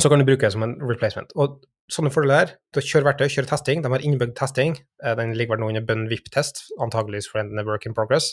[0.03, 1.31] så kan du bruke det som en replacement.
[1.39, 1.61] Og
[1.93, 5.37] sånne fordeler her, til å kjøre verktøy, kjøre testing, de har innebygd testing, uh, den
[5.39, 8.33] ligger vel nå under bun VIP-test, antageligvis for en work in progress.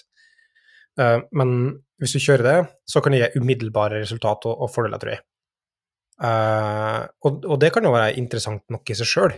[0.99, 1.53] Uh, men
[2.01, 2.57] hvis du kjører det,
[2.89, 5.23] så kan det gi umiddelbare resultat og, fordeler, tror jeg.
[6.21, 9.37] Uh, og, det kan jo være interessant nok i seg sjøl.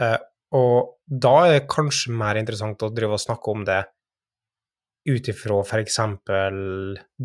[0.00, 0.18] Uh,
[0.56, 3.82] og da er det kanskje mer interessant å drive og snakke om det
[5.06, 6.00] ut ifra f.eks.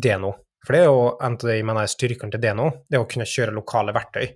[0.06, 0.34] Deno.
[0.62, 3.08] For det er jo en av de mener jeg, styrkene til Deno, det er å
[3.10, 4.28] kunne kjøre lokale verktøy.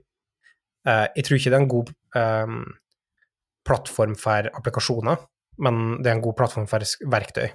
[0.87, 1.93] Jeg tror ikke det er en god
[3.67, 5.23] plattform for applikasjoner,
[5.63, 6.83] men det er en god plattform for
[7.15, 7.47] verktøy.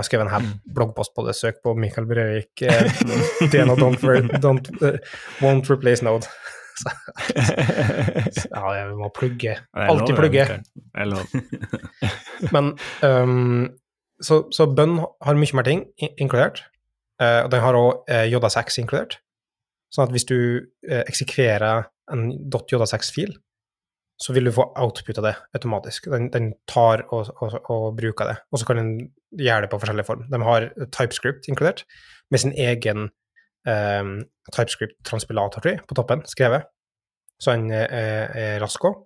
[0.00, 0.52] Jeg har skrevet en hel mm.
[0.76, 1.34] bloggpost på det.
[1.36, 2.64] Søk på Michael Brevik.
[2.64, 4.00] Uh, Deno don't,
[4.40, 4.96] don't uh,
[5.44, 6.30] won't replace Node
[8.54, 9.58] ja, jeg må plugge.
[9.76, 10.46] Alltid plugge.
[12.54, 12.72] Men
[13.04, 13.66] um,
[14.24, 15.84] så, så bønn har mye mer ting
[16.16, 16.64] inkludert.
[17.20, 19.18] Uh, og den har òg uh, eh, J6 inkludert.
[19.92, 23.34] Sånn at hvis du uh, eksekverer en .j6-fil,
[24.20, 26.08] så vil du få output av det automatisk.
[26.12, 28.38] Den, den tar og, og, og, bruker det.
[28.52, 28.94] Og så kan den
[29.38, 30.26] gjøre det på forskjellige form.
[30.30, 31.84] De har TypeScript inkludert,
[32.30, 33.08] med sin egen
[33.66, 34.12] um,
[34.54, 36.68] TypeScript-transpilator på toppen, skrevet,
[37.40, 37.88] så han er,
[38.36, 39.00] er rask òg.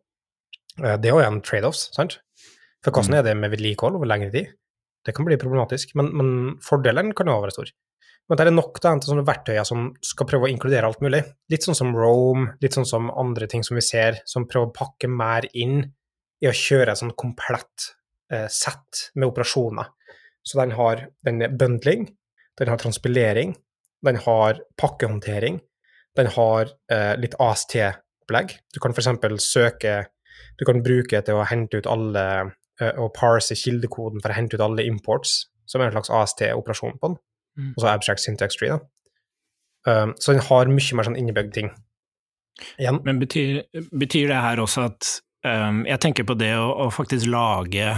[0.82, 2.18] Eh, det er jo en trade-offs, sant?
[2.84, 3.18] For hvordan mm.
[3.20, 4.52] er det med vedlikehold over lengre tid?
[5.04, 6.30] Det kan bli problematisk, men, men
[6.64, 7.72] fordelen kan jo være stor.
[8.28, 11.20] Men det er nok da, til sånne verktøyer som skal prøve å inkludere alt mulig.
[11.52, 14.76] Litt sånn som Rome, litt sånn som andre ting som vi ser, som prøver å
[14.76, 15.82] pakke mer inn
[16.40, 17.90] i å kjøre et sånn komplett
[18.32, 19.92] eh, sett med operasjoner.
[20.44, 22.08] Så den har den bundling,
[22.58, 23.54] den har transpilering,
[24.04, 25.60] den har pakkehåndtering,
[26.16, 28.58] den har eh, litt AST-opplegg.
[28.74, 29.08] Du kan f.eks.
[29.42, 30.04] søke
[30.58, 32.24] Du kan bruke til å hente ut alle
[32.80, 36.98] eh, og parse kildekoden for å hente ut alle imports, som er en slags AST-operasjon
[37.00, 37.16] på den.
[37.58, 37.72] Mm.
[37.72, 38.82] Og så abstract syntax tree, da.
[39.84, 41.68] Um, så den har mye mer sånn innebygd ting.
[42.80, 43.02] Igjen.
[43.04, 45.08] Men betyr, betyr, det her også at
[45.44, 47.88] um, Jeg tenker på det å, å faktisk lage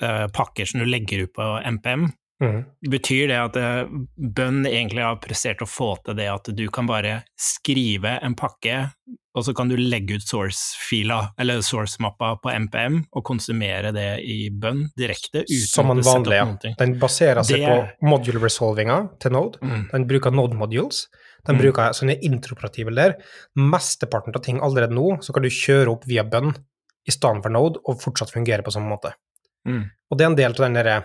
[0.00, 2.08] pakker som du legger ut på MPM,
[2.40, 2.64] Mm.
[2.90, 3.82] Betyr det at eh,
[4.16, 8.94] bønn egentlig har prestert å få til det at du kan bare skrive en pakke,
[9.36, 15.44] og så kan du legge ut source-mappa på MPM, og konsumere det i bønn direkte?
[15.68, 16.46] Som en vanlig, ja.
[16.80, 17.68] Den baserer seg det...
[17.68, 19.60] på module resolvinga til Node.
[19.60, 19.84] Mm.
[19.92, 21.06] Den bruker Node modules.
[21.46, 21.62] Den mm.
[21.62, 23.20] bruker sånne interoperative der.
[23.60, 26.54] Mesteparten av ting allerede nå, så kan du kjøre opp via bønn
[27.04, 29.12] i stedet for Node, og fortsatt fungere på samme måte.
[29.68, 29.84] Mm.
[30.10, 30.96] Og det er en del av den derre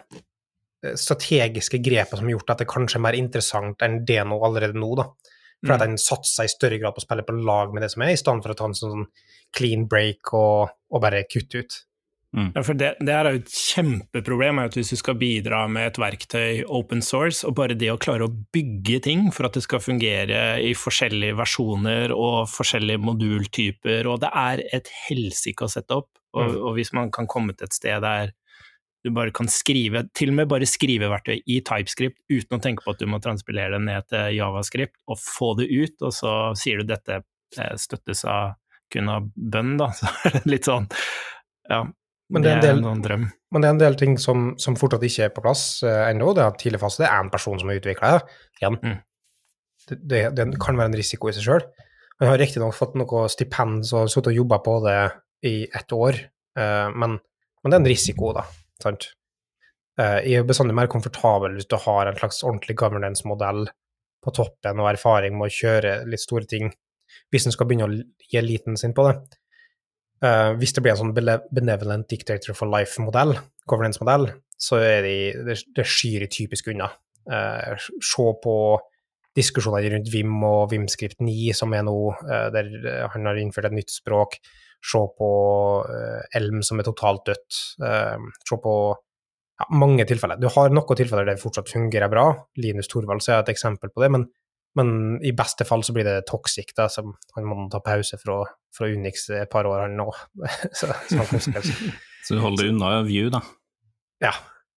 [0.93, 4.77] strategiske grepet som har gjort at det kanskje er mer interessant enn det nå allerede
[4.77, 4.91] nå.
[4.99, 5.09] da.
[5.63, 5.75] For mm.
[5.75, 8.13] at den satser i større grad på å spille på lag med det som er,
[8.13, 9.09] i stedet for å ta en sånn
[9.55, 11.77] clean break og, og bare kutte ut.
[12.35, 12.49] Mm.
[12.51, 15.99] Ja, for det, det, er jo et kjempeproblem at hvis du skal bidra med et
[16.01, 19.83] verktøy open source, og bare det å klare å bygge ting for at det skal
[19.83, 26.11] fungere i forskjellige versjoner og forskjellige modultyper, og det er et helsike å sette opp.
[26.35, 26.57] Og, mm.
[26.59, 28.35] og hvis man kan komme til et sted der
[29.05, 32.85] du bare kan skrive, til og med bare skrive verktøy i TypeScript uten å tenke
[32.85, 36.31] på at du må transpilere det ned til Javascript, og få det ut, og så
[36.57, 38.55] sier du dette eh, støttes av
[38.93, 39.91] kun av bønn, da.
[39.97, 40.85] Så er det litt sånn
[41.69, 41.83] Ja,
[42.33, 43.27] men det, det er, en drøm.
[43.53, 46.33] Men det er en del ting som, som fortsatt ikke er på plass eh, ennå.
[46.37, 48.37] Det er tidlig fase, det er én person som har utvikla det.
[48.61, 48.79] Igjen.
[48.81, 48.97] Mm.
[49.85, 51.65] Det, det, det, kan være en risiko i seg sjøl.
[52.15, 54.99] Jeg har riktignok fått noe stipend og sittet og jobba på det
[55.45, 56.17] i ett år,
[56.57, 58.45] eh, men, men det er en risiko, da.
[58.83, 59.11] Sant?
[59.95, 63.69] Uh, jeg er bestandig mer komfortabel hvis du har en slags ordentlig governance-modell
[64.25, 66.71] på toppen og erfaring med å kjøre litt store ting,
[67.31, 69.15] hvis en skal begynne å gi eliten sin på det.
[70.23, 73.35] Uh, hvis det blir en sånn benevolent dictator for life-modell,
[73.69, 75.15] governance-modell, så er det,
[75.47, 76.89] det, det skyr typisk unna.
[77.29, 78.57] Uh, se på
[79.35, 82.71] diskusjoner rundt Vim og Vimskript 9, som er nå, uh, der
[83.13, 84.39] han har innført et nytt språk
[84.83, 85.31] se på
[85.89, 88.75] eh, Elm som er totalt dødt, eh, se på
[89.59, 90.39] ja, mange tilfeller.
[90.41, 92.27] Du har noen tilfeller der det fortsatt fungerer bra.
[92.59, 94.27] Linus Thorvald er et eksempel på det, men,
[94.75, 94.89] men,
[95.23, 96.73] i beste fall så blir det toxic.
[96.77, 98.41] Da, så han må ta pause fra,
[98.75, 100.09] fra Unix et par år, han nå.
[100.79, 101.23] så, så,
[102.25, 103.43] så du holder unna View, da?
[104.23, 104.33] Ja,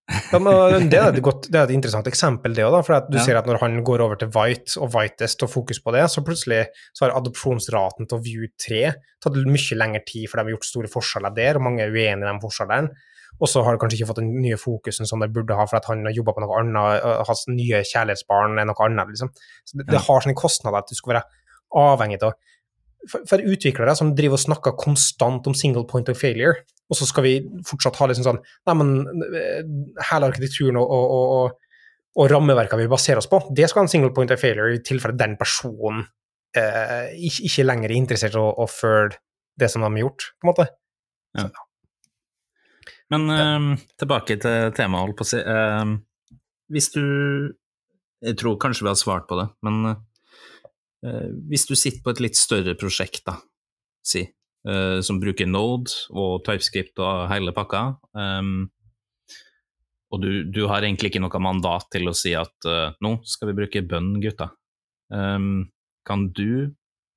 [0.09, 2.79] ja, det, er et godt, det er et interessant eksempel, det òg.
[2.87, 3.25] For du ja.
[3.27, 6.25] ser at når han går over til White og Whitest og fokus på det, så
[6.25, 6.63] plutselig
[6.97, 8.81] så har adopsjonsraten til View 3
[9.21, 12.25] tatt mye lengre tid, for de har gjort store forskjeller der, og mange er uenig
[12.25, 13.07] i de forskjellene.
[13.39, 15.79] Og så har de kanskje ikke fått den nye fokusen som det burde ha, for
[15.79, 19.13] at han har jobba på noe annet, hans nye kjærlighetsbarn er noe annet.
[19.13, 19.31] liksom.
[19.69, 21.27] Så det, det har sånne kostnader at du skal være
[21.79, 22.33] avhengig av
[23.07, 27.07] for, for, utviklere som driver og snakker konstant om single point of failure, og så
[27.09, 27.35] skal vi
[27.69, 28.93] fortsatt ha liksom sånn Nei, men
[29.37, 29.63] eh,
[30.11, 31.79] hele arkitekturen og, og, og,
[32.19, 34.83] og rammeverkene vi baserer oss på, det skal ha en single point of failure i
[34.85, 36.07] tilfelle den personen
[36.57, 39.21] eh, ikke, ikke lenger er interessert i å, å følge
[39.59, 40.69] det som de har gjort, på en måte.
[43.13, 45.41] Men eh, tilbake til temaet, holdt på å si.
[45.41, 45.97] Eh,
[46.73, 47.05] hvis du
[48.19, 49.99] Jeg tror kanskje vi har svart på det, men eh,
[51.01, 53.37] hvis du sitter på et litt større prosjekt, da,
[54.03, 54.25] si,
[54.69, 57.85] eh, som bruker Node og TypeScript og hele pakka,
[58.19, 58.51] eh,
[60.09, 63.51] og du, du, har egentlig ikke noe mandat til å si at uh, nå skal
[63.51, 64.47] vi bruke bønn, gutta.
[65.13, 65.69] Um,
[66.09, 66.73] kan du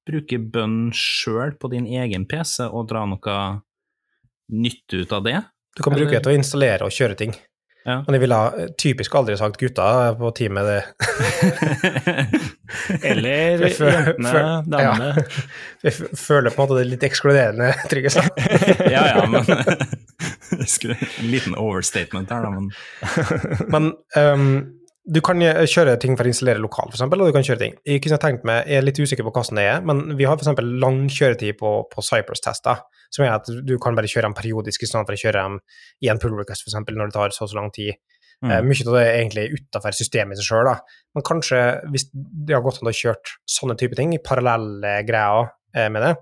[0.08, 3.38] bruke bønn sjøl på din egen PC og dra noe
[4.52, 5.38] nytte ut av det?
[5.78, 7.36] Du kan bruke det til å installere og kjøre ting.
[7.86, 8.02] Ja.
[8.04, 8.40] Men jeg ville
[8.82, 12.42] typisk aldri sagt gutta på teamet, det.
[13.12, 14.34] Eller jentene,
[14.66, 15.14] damene.
[15.18, 15.46] Ja.
[15.86, 18.26] Jeg føler på en måte det er litt ekskluderende, Trygve.
[18.92, 19.48] ja, ja, men
[20.92, 22.70] En liten overstatement her, da, men
[23.72, 24.54] Men um,
[25.12, 27.78] du kan kjøre ting for å installere lokalt, f.eks., og du kan kjøre ting.
[27.88, 30.38] Jeg kunne tenkt meg, jeg er litt usikker på hvordan det er, men vi har
[30.38, 30.62] f.eks.
[30.84, 34.90] lang kjøretid på, på Cypress-tester, som er at du kan bare kjøre dem periodisk i
[34.92, 35.58] stedet for å kjøre dem
[36.06, 37.98] i en pull request, f.eks., når det tar så og så lang tid.
[38.42, 38.50] Mm.
[38.50, 40.70] Uh, mye av det er egentlig utafor systemet i seg sjøl,
[41.14, 41.60] men kanskje
[41.94, 46.16] hvis det har gått an å kjørt sånne type ting, parallelle greier uh, med det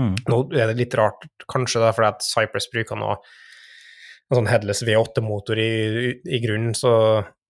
[0.00, 0.10] mm.
[0.28, 3.16] Nå er det litt rart, kanskje da, fordi at Cypress bruker noe
[4.32, 6.92] en sånn headless V8-motor i, i, i, grunnen, så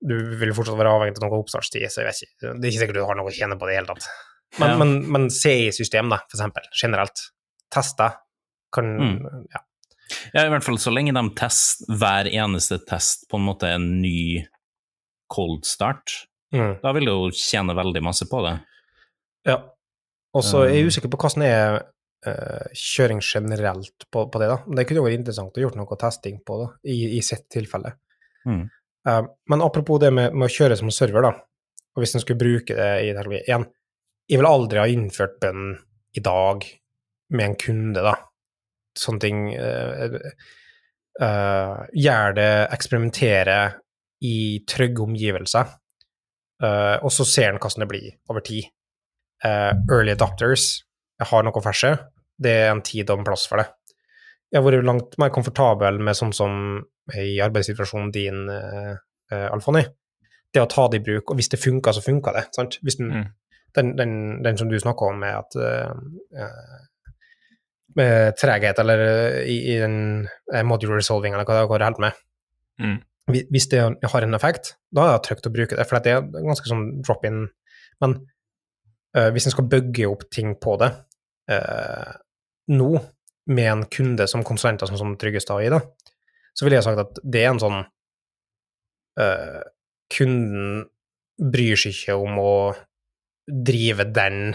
[0.03, 2.85] du vil fortsatt være avhengig av noe oppstartstid, så jeg vet ikke, det er ikke
[2.85, 4.09] sikkert du har noe å tjene på det i hele tatt.
[4.59, 4.79] Men, ja.
[4.81, 7.27] men, men CI-system, da, for eksempel, generelt,
[7.73, 8.19] tester,
[8.75, 9.47] kan mm.
[9.53, 9.63] ja.
[10.33, 10.45] Ja.
[10.47, 13.89] i hvert fall så lenge de test, hver eneste test på en måte er en
[14.03, 14.43] ny
[15.33, 16.83] cold start, mm.
[16.83, 18.57] da vil du jo tjene veldig masse på det.
[19.49, 19.59] Ja,
[20.33, 20.93] og så er jeg um.
[20.93, 21.79] usikker på hvordan er
[22.29, 24.49] uh, kjøring generelt på, på, det.
[24.53, 24.59] da.
[24.65, 27.95] Det kunne jo vært interessant å gjøre noe testing på det, i, i sitt tilfelle.
[28.49, 28.65] Mm.
[29.09, 31.35] Uh, men apropos det med, med, å kjøre som server, da,
[31.93, 33.67] og hvis en skulle bruke det i det igjen
[34.31, 35.75] Jeg vil aldri ha innført bønn
[36.17, 36.65] i dag
[37.33, 38.15] med en kunde, da.
[38.99, 40.19] Sånne ting uh,
[41.93, 43.57] Gjør det, eksperimentere
[44.25, 45.75] i trygge omgivelser,
[46.65, 48.71] og så ser en hvordan det blir over tid.
[49.45, 50.65] early adopters
[51.21, 51.85] har noe for
[52.43, 53.69] det er en tid og en plass for det.
[54.53, 56.55] Jeg har vært langt mer komfortabel med sånn som
[57.17, 58.97] i arbeidssituasjonen din, uh,
[59.49, 59.83] Alfoni.
[60.53, 62.45] Det å ta det i bruk, og hvis det funker, så funker det.
[62.57, 62.77] sant?
[62.85, 63.29] Hvis den, mm.
[63.79, 66.51] den, den, den, som du snakker om med at uh,
[67.95, 69.01] treghet, eller
[69.45, 69.97] i, i den
[70.69, 72.21] modular resolving, eller hva det går helt med.
[72.83, 73.01] Mm.
[73.31, 76.25] Hvis det har en effekt, da er det trygt å bruke det, for det er
[76.35, 77.45] ganske sånn drop-in.
[78.03, 78.17] Men
[79.17, 80.91] uh, hvis en skal bygge opp ting på det,
[81.53, 82.13] uh,
[82.75, 82.91] nå,
[83.53, 85.81] med en kunde som konsulenter, sånn som Tryggestad i, det,
[86.53, 87.79] så ville jeg sagt at det er en sånn
[89.21, 89.63] uh,
[90.13, 90.83] Kunden
[91.43, 92.53] bryr seg ikke om å
[93.49, 94.53] drive den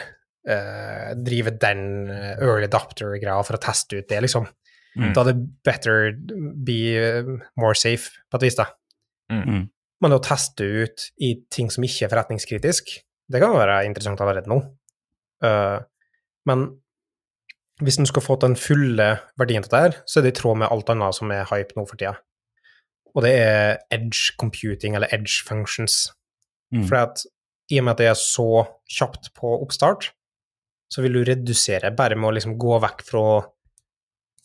[0.49, 4.47] eh, drive den early adopter-greia for å teste ut det, liksom.
[4.97, 5.11] Mm.
[5.13, 6.11] Da er det better
[6.65, 8.69] be more safe, på et vis, da.
[9.31, 9.43] Mm.
[9.43, 9.65] mm.
[10.05, 12.91] Men å teste ut i ting som ikke er forretningskritisk,
[13.33, 14.59] det kan være interessant allerede nå.
[15.41, 15.81] Uh,
[16.45, 16.67] men
[17.81, 19.07] hvis en skal få den fulle
[19.41, 21.77] verdien av det her, så er det i tråd med alt annet som er hype
[21.77, 22.15] nå for tida.
[23.17, 26.07] Og det er edge computing, eller edge functions.
[26.73, 26.85] Mm.
[26.85, 27.25] For at,
[27.73, 28.67] i og med at det er så
[28.99, 30.11] kjapt på oppstart,
[30.87, 33.23] så vil du redusere bare med å liksom gå vekk fra,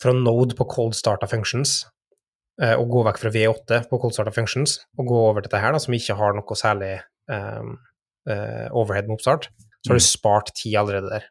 [0.02, 1.83] fra node på cold start functions,
[2.62, 5.62] eh, og gå vekk fra V8 på cold start functions, og gå over til dette
[5.62, 6.94] her, da, som ikke har noe særlig
[7.31, 7.76] um,
[8.31, 9.48] uh, overhead med oppstart,
[9.83, 10.09] så har du mm.
[10.09, 11.28] spart tid allerede der.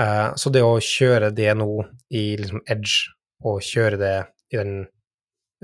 [0.00, 1.68] Uh, så det å kjøre det nå
[2.16, 3.12] i liksom Edge,
[3.44, 4.16] og kjøre det
[4.52, 4.74] i den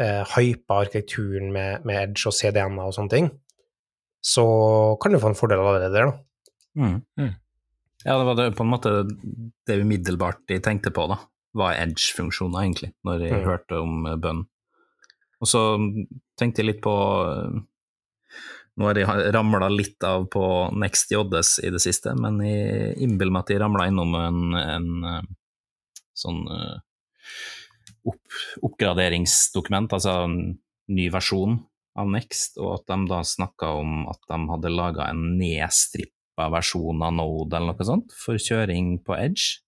[0.00, 3.32] uh, hypa arkitekturen med, med, Edge og CDN-er og sånne ting,
[4.24, 4.46] så
[5.00, 6.22] kan du få en fordel allerede der, da.
[6.76, 6.96] Mm.
[7.16, 7.35] Mm.
[8.04, 8.92] Ja, det var det, på en måte
[9.66, 11.20] det umiddelbart de tenkte på, da,
[11.56, 13.46] var Edge-funksjoner, egentlig, når jeg mm.
[13.48, 14.44] hørte om uh, bønn.
[15.40, 15.62] Og så
[16.38, 16.94] tenkte jeg litt på
[18.77, 20.42] nå har jeg ramla litt av på
[20.77, 24.90] Next JS i det siste, men jeg innbiller meg at jeg ramla innom en, en,
[25.08, 25.31] eh,
[26.16, 26.75] sånn eh,
[28.12, 28.37] opp,
[28.68, 30.37] oppgraderingsdokument, altså en
[30.92, 31.56] ny versjon
[31.96, 35.25] av Next, og at de da snakka om at de hadde laga en
[36.37, 39.62] nedstrippa versjon av Node eller noe sånt for kjøring på Edge.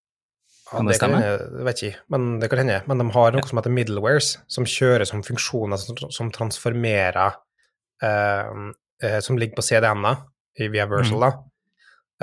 [0.68, 1.20] Kan ja, det, det stemme?
[1.20, 2.82] Kan vet ikke, men det kan hende.
[2.86, 7.38] Men de har noe som heter middlewares, som kjører som funksjoner som, som transformerer
[8.02, 8.52] eh,
[9.02, 10.26] eh, som ligger på CDN-er
[10.68, 11.40] via Versal, mm.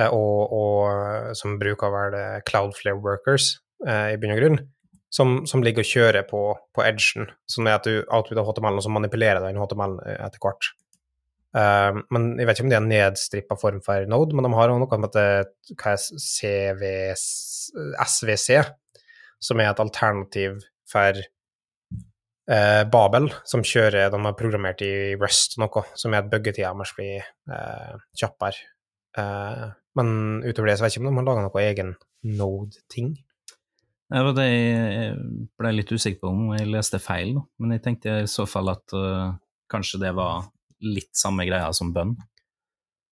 [0.01, 3.55] eh, og, og, som bruker vel Cloudflare Workers
[3.87, 4.61] eh, i bunn og grunn,
[5.09, 8.85] som, som, ligger og kjører på, på edgen, som er at du outputer HTML-en, og
[8.85, 10.75] så manipulerer den HTML-en etter hvert.
[11.55, 14.51] Uh, men Jeg vet ikke om det er en nedstrippa form for Node, men de
[14.57, 18.59] har noe som heter er SVC,
[19.39, 20.57] som er et alternativ
[20.91, 21.21] for
[22.51, 26.95] uh, Babel, som kjører De har programmert i Rust noe, som er at buggetida deres
[26.97, 28.71] blir uh, kjappere.
[29.95, 30.09] men
[30.43, 31.93] utover det så vet jeg ikke om de har laga noe egen
[32.25, 33.13] Node-ting.
[34.11, 35.13] Det var det jeg
[35.57, 38.93] ble litt usikker på om jeg leste feil, men jeg tenkte i så fall at
[38.97, 39.31] uh,
[39.71, 40.49] kanskje det var
[40.87, 42.15] litt samme greia som bønn.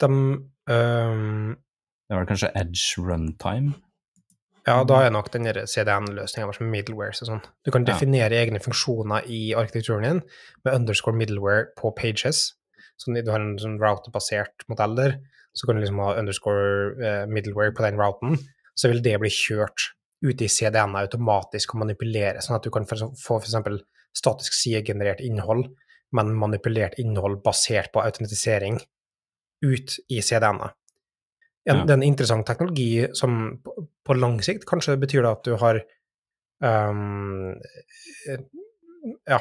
[0.02, 3.76] De um, Det var kanskje Edge runtime?
[4.64, 7.42] Ja, da er nok den CDN-løsninga som middlewares og sånn.
[7.68, 8.46] Du kan definere ja.
[8.46, 10.22] egne funksjoner i arkitekturen din
[10.64, 12.54] med underscore middleware på pages.
[12.96, 15.18] Så du har en sånn route-basert modell der,
[15.54, 18.38] så kan du liksom ha underscore uh, middleware på den routen,
[18.80, 19.90] så vil det bli kjørt
[20.24, 23.84] ute i CDN automatisk og manipulere, sånn at du kan få f.eks.
[24.16, 25.68] statisk sidegenerert innhold,
[26.16, 28.80] men manipulert innhold basert på autentisering
[29.64, 30.72] ut i CDN-a.
[31.64, 31.78] Ja.
[31.80, 35.80] Det er en interessant teknologi som på, lang sikt kanskje betyr at du har
[36.60, 37.54] um,
[39.28, 39.40] Ja,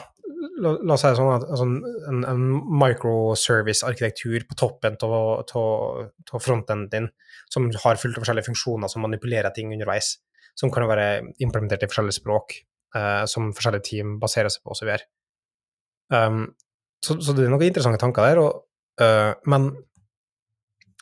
[0.62, 1.66] la, la, oss si det sånn at altså,
[2.10, 2.44] en, en
[2.82, 7.08] microservice-arkitektur på toppen av fronten din,
[7.50, 10.16] som har fullt av forskjellige funksjoner som manipulerer ting underveis
[10.58, 12.56] som kan være implementert i forskjellige språk,
[12.96, 14.92] uh, som forskjellige team baserer seg på osv.
[16.12, 16.44] Um,
[17.02, 18.64] så, så det er noen interessante tanker der, og,
[19.02, 19.70] uh, men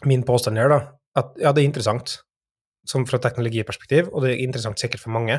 [0.09, 0.81] min påstand er da
[1.19, 2.21] at ja, det er interessant
[2.89, 5.37] som fra teknologiperspektiv, og det er interessant sikkert for mange,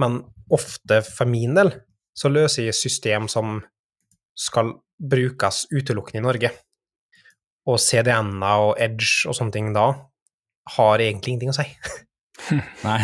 [0.00, 0.20] men
[0.52, 1.72] ofte for min del
[2.16, 3.58] så løser jeg system som
[4.36, 6.52] skal brukes utelukkende i Norge.
[7.66, 9.88] Og CDN-er og Edge og sånne ting da
[10.76, 11.66] har egentlig ingenting å si.
[12.86, 13.00] Nei.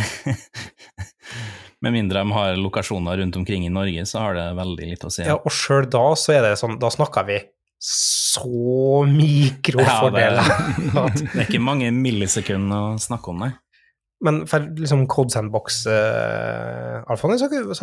[1.83, 5.11] Med mindre de har lokasjoner rundt omkring i Norge, så har det veldig litt å
[5.11, 5.25] si.
[5.27, 7.41] Ja, og sjøl da så er det sånn, da snakker vi
[7.83, 10.47] så mikrofordeler.
[10.95, 13.51] Ja, det, det, er ikke mange millisekunder å snakke om, nei.
[14.23, 17.75] Men for liksom Code Sandbox-alfaen, uh,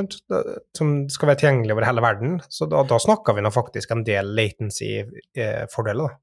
[0.78, 4.06] som skal være tilgjengelig over hele verden, så da, da snakker vi nå faktisk en
[4.08, 6.16] del latency-fordeler, da.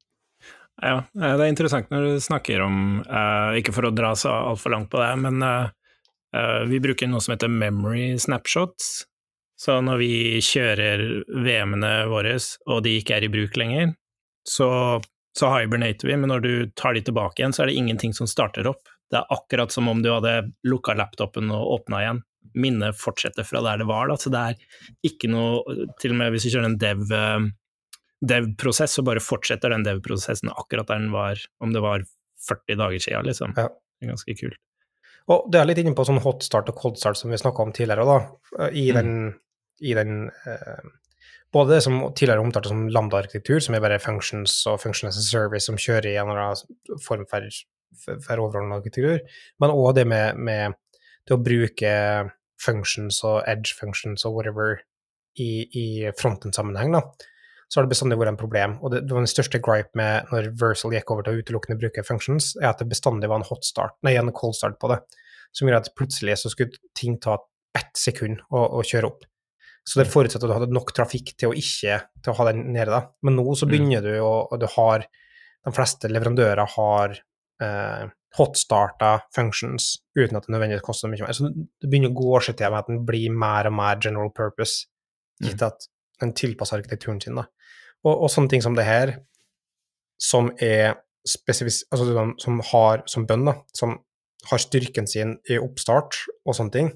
[0.76, 4.32] Ja, eh, det er interessant når du snakker om, uh, ikke for å dra så
[4.54, 5.36] altfor langt på det, men
[6.70, 9.04] vi bruker noe som heter memory snapshots.
[9.56, 10.12] Så når vi
[10.44, 11.02] kjører
[11.44, 12.34] VM-ene våre,
[12.68, 13.94] og de ikke er i bruk lenger,
[14.46, 14.68] så,
[15.38, 18.28] så hibernater vi, men når du tar de tilbake igjen, så er det ingenting som
[18.28, 18.84] starter opp.
[19.10, 22.20] Det er akkurat som om du hadde lukka laptopen og åpna igjen.
[22.56, 24.18] Minnet fortsetter fra der det var, da.
[24.20, 24.60] så det er
[25.04, 27.02] ikke noe Til og med hvis vi kjører en dev
[28.24, 32.04] dev-prosess, så bare fortsetter den dev-prosessen akkurat der den var, om det var
[32.48, 33.52] 40 dager siden, liksom.
[33.56, 33.68] Ja.
[33.68, 34.60] Det er ganske kult.
[35.32, 38.06] Og det er litt inne på sånn hotstart og coldstart som vi snakka om tidligere,
[38.06, 38.68] da.
[38.70, 38.96] I mm.
[38.98, 39.10] den,
[39.82, 40.14] i den
[40.46, 40.86] eh,
[41.54, 45.22] Både det som tidligere omtalte som lambda-arkitektur, som er bare functions og function as a
[45.24, 47.46] service som kjører i en eller annen form for,
[48.02, 49.22] for, for overordnet arkitektur,
[49.62, 50.74] men òg det med, med,
[51.24, 51.92] det å bruke
[52.60, 54.82] functions og edge functions og whatever
[55.38, 55.86] i, i
[56.18, 57.30] fronten-sammenheng, da
[57.66, 58.76] så har det bestandig vært en problem.
[58.84, 61.78] Og det, det var den største gripe med når Versal gikk over til å utelukkende
[61.80, 64.90] bruke functions, er at det bestandig var en hot start, nei, en cold start på
[64.92, 65.00] det,
[65.50, 67.40] som gjorde at plutselig så skulle ting ta
[67.76, 69.26] ett sekund å, å kjøre opp.
[69.86, 72.64] Så det forutsetter at du hadde nok trafikk til å ikke til å ha den
[72.74, 73.04] nede, da.
[73.26, 73.70] Men nå så mm.
[73.70, 74.06] begynner mm.
[74.06, 75.06] du, å og du har
[75.66, 77.16] De fleste leverandører har
[77.62, 78.02] eh,
[78.38, 81.34] hotstarta functions uten at det nødvendigvis koster mye mer.
[81.34, 84.30] Så det begynner å gå seg til med at den blir mer og mer general
[84.34, 84.86] purpose,
[85.42, 85.66] gitt mm.
[85.66, 85.88] at
[86.22, 87.40] den tilpasser arkitekturen sin.
[87.40, 87.48] da.
[88.06, 89.16] Og, og, sånne ting som det her,
[90.22, 91.82] som er spesifis...
[91.90, 93.96] altså som har som bønn, da, som
[94.46, 96.92] har styrken sin i oppstart og sånne ting,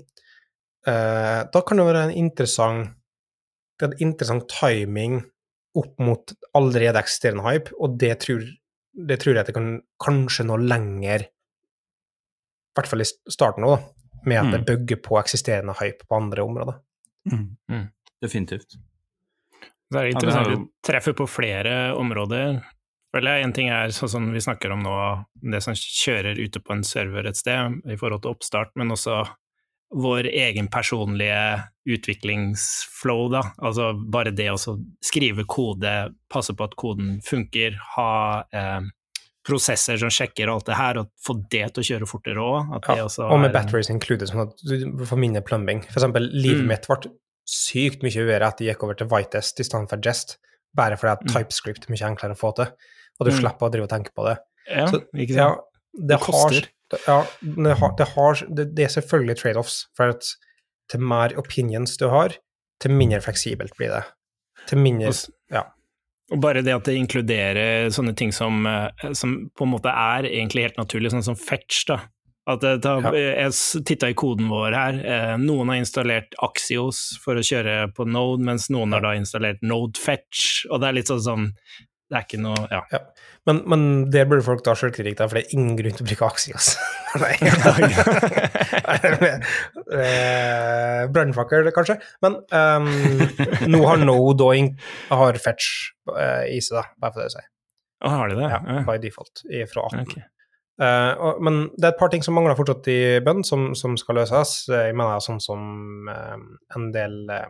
[0.87, 2.95] eh, da kan det være en interessant
[3.81, 5.21] det er en interessant timing
[5.81, 8.43] opp mot allerede eksisterende hype, og det tror,
[9.09, 9.71] det tror jeg at det kan
[10.03, 13.79] kanskje nå lenger, i hvert fall i starten nå,
[14.27, 14.53] med at mm.
[14.53, 16.81] det bygger på eksisterende hype på andre områder.
[17.31, 17.47] Mm.
[17.73, 17.87] Mm.
[18.21, 18.77] Definitivt.
[19.91, 22.61] Det er interessant ja, du treffer på flere områder.
[23.19, 24.97] En ting er sånn som vi snakker om nå,
[25.51, 29.25] det som kjører ute på en server et sted i forhold til oppstart, men også
[29.91, 33.43] vår egen personlige utviklingsflow, da.
[33.59, 35.95] Altså bare det å skrive kode,
[36.31, 38.13] passe på at koden funker, ha
[38.55, 38.87] eh,
[39.47, 42.77] prosesser som sjekker alt det her, og få det til å kjøre fortere òg.
[42.95, 45.83] Ja, og med batteries included, sånn at du får mindre plumbing.
[45.89, 46.71] For eksempel, livet mm.
[46.71, 47.15] mitt ble
[47.51, 50.37] sykt mye uere at de gikk over til Whitest i stedet for Jest,
[50.77, 51.33] bare fordi at mm.
[51.35, 52.71] TypeScript er mye enklere å få til,
[53.19, 53.39] og du mm.
[53.41, 54.37] slipper å drive og tenke på det.
[54.71, 55.43] Ja, Så, ikke sant?
[55.43, 56.69] Ja, det, det koster.
[56.95, 60.31] Har, ja, det, har, det, har, det, er selvfølgelig trade-offs, for at
[60.91, 62.35] til mer opinions du har,
[62.83, 64.07] til mindre fleksibelt blir det.
[64.71, 65.13] Til mindre
[65.53, 65.67] Ja.
[66.31, 70.29] Og bare det at det inkluderer sånne ting som, eh, som på en måte er
[70.29, 72.05] egentlig helt naturlig, sånn som fetch, da.
[72.51, 73.11] At det, da, Ja.
[73.15, 73.53] Jeg
[73.87, 74.95] titta i koden vår her.
[75.05, 79.63] Eh, noen har installert Axios for å kjøre på Node, mens noen har da installert
[79.63, 80.65] Node Fetch.
[80.71, 81.49] Og det er litt sånn sånn
[82.11, 82.81] Det er ikke noe Ja.
[83.47, 84.65] Men, men der burde folk
[85.17, 86.73] da, for det er ingen grunn til å bruke Axios.
[87.23, 87.37] Nei.
[89.91, 91.97] Eh, Brannfakkel, kanskje.
[92.23, 92.89] Men um,
[93.71, 94.53] nå har Node og
[95.23, 95.67] har Fetch
[96.13, 97.43] uh, i seg, da, bare for det å si.
[98.07, 98.51] Har de det?
[98.53, 98.77] Ja, Ja.
[98.87, 99.43] by default,
[99.73, 100.05] fra 18.
[100.05, 100.15] Ok.
[100.81, 103.99] Eh, og, men det er et par ting som mangler fortsatt i bønn, som, som
[104.01, 104.63] skal løses.
[104.73, 106.39] Eh, Jeg mener sånn som uh,
[106.77, 107.49] en del eh,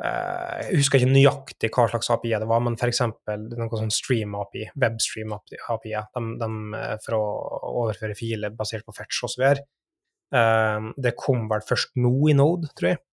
[0.00, 3.02] Jeg husker ikke nøyaktig hva slags API det var, men f.eks.
[3.06, 7.24] noe sånn stream-API, webstream-API, de, de, for å
[7.86, 9.46] overføre filer basert på fetch osv.
[10.30, 13.04] Uh, det kom vel først nå i Node, tror jeg,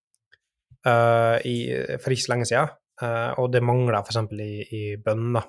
[0.88, 1.56] i,
[2.00, 2.76] for ikke så lenge siden.
[3.42, 4.20] Og det mangler f.eks.
[4.40, 5.34] i, i bønn.
[5.36, 5.42] da.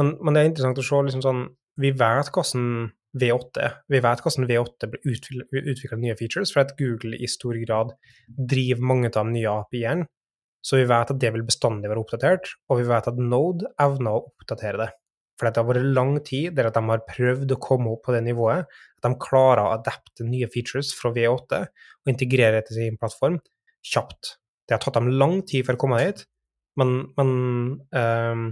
[0.00, 1.42] Men, men det er interessant å se liksom sånn
[1.80, 3.78] Vi vet hvordan V8 er.
[3.92, 7.94] Vi vet hvordan V8 blir utvikla nye features, for at Google i stor grad
[8.26, 10.08] driver mange av de nye API-ene.
[10.66, 14.16] Så vi vet at det vil bestandig være oppdatert, og vi vet at Node evner
[14.16, 14.88] å oppdatere det.
[15.36, 18.14] For det har vært lang tid der at de har prøvd å komme opp på
[18.14, 22.80] det nivået at de klarer å adapte nye features fra V8 og integrere det til
[22.80, 23.36] sin plattform
[23.84, 24.38] kjapt.
[24.66, 26.24] Det har tatt dem lang tid for å komme dit,
[26.80, 27.30] men, men
[27.94, 28.48] ehm,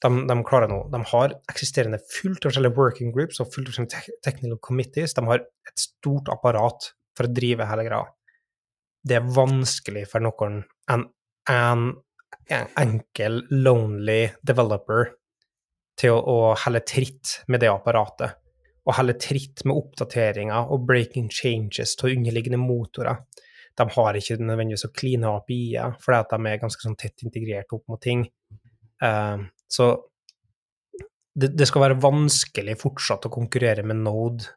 [0.00, 0.80] de, de klarer nå.
[0.92, 5.14] De har eksisterende fullt av forskjellige working groups og fullt av forskjellige technical committees.
[5.16, 8.06] De har et stort apparat for å drive hele greia.
[9.04, 11.06] Det er vanskelig for noen, en,
[11.52, 11.86] en,
[12.52, 15.14] en enkel, lonely developer,
[16.00, 18.38] til å, å helle tritt med det apparatet.
[18.88, 23.20] Og helle tritt med oppdateringer og breaking changes til underliggende motorer.
[23.76, 27.72] De har ikke nødvendigvis å kline API-er, fordi at de er ganske sånn tett integrert
[27.76, 28.24] opp mot ting.
[29.02, 29.90] Eh, så
[31.34, 34.50] det, det skal være vanskelig fortsatt å konkurrere med Node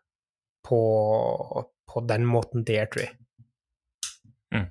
[0.67, 0.81] på,
[1.89, 3.15] på den måten der, tror jeg.
[4.55, 4.69] Mm.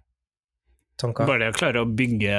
[1.01, 1.29] Tanker?
[1.29, 2.39] Bare det å klare å bygge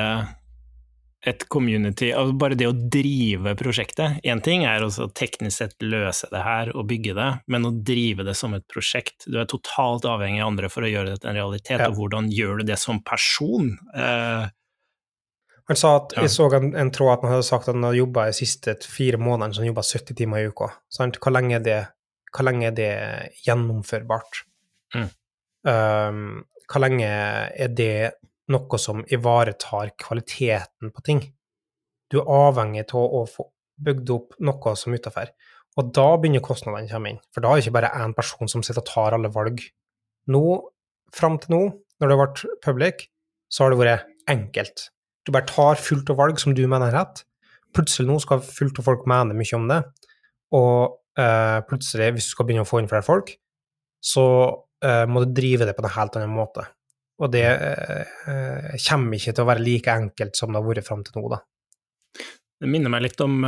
[1.23, 4.17] et community, altså bare det å drive prosjektet.
[4.27, 8.25] Én ting er å teknisk sett løse det her og bygge det, men å drive
[8.27, 11.31] det som et prosjekt Du er totalt avhengig av andre for å gjøre det til
[11.31, 11.87] en realitet, Ja.
[11.87, 13.71] og hvordan gjør du det som person?
[13.95, 14.51] Eh,
[15.73, 17.97] Han sa at jeg så en, en tråd at han hadde sagt at han hadde
[17.97, 20.69] jobba de siste fire månedene, så han jobba 70 timer i uka.
[20.93, 21.17] Sant?
[21.23, 21.79] Hvor lenge er det,
[22.29, 22.91] hvor lenge er det
[23.47, 24.43] gjennomførbart?
[24.93, 25.07] Mm.
[25.65, 26.21] Um,
[26.69, 27.95] hvor lenge er det
[28.53, 31.23] noe som ivaretar kvaliteten på ting?
[32.11, 33.47] Du er avhengig av å få
[33.83, 35.33] bygd opp noe som utafor.
[35.79, 37.21] Og da begynner kostnadene å komme inn.
[37.33, 39.63] For da er det ikke bare én person som sitter og tar alle valg.
[40.29, 40.43] Nå,
[41.13, 41.61] fram til nå,
[41.97, 43.07] når det har vært public,
[43.49, 44.89] så har det vært enkelt.
[45.23, 47.23] Du bare tar fullt av valg som du mener er rett.
[47.73, 49.79] Plutselig nå skal fullt av folk mene mye om det,
[50.53, 53.31] og eh, plutselig, hvis du skal begynne å få inn flere folk,
[54.03, 54.25] så
[54.83, 56.67] eh, må du drive det på en helt annen måte.
[57.23, 61.01] Og det eh, kommer ikke til å være like enkelt som det har vært fram
[61.07, 61.39] til nå, da.
[62.61, 63.39] Det minner meg litt om,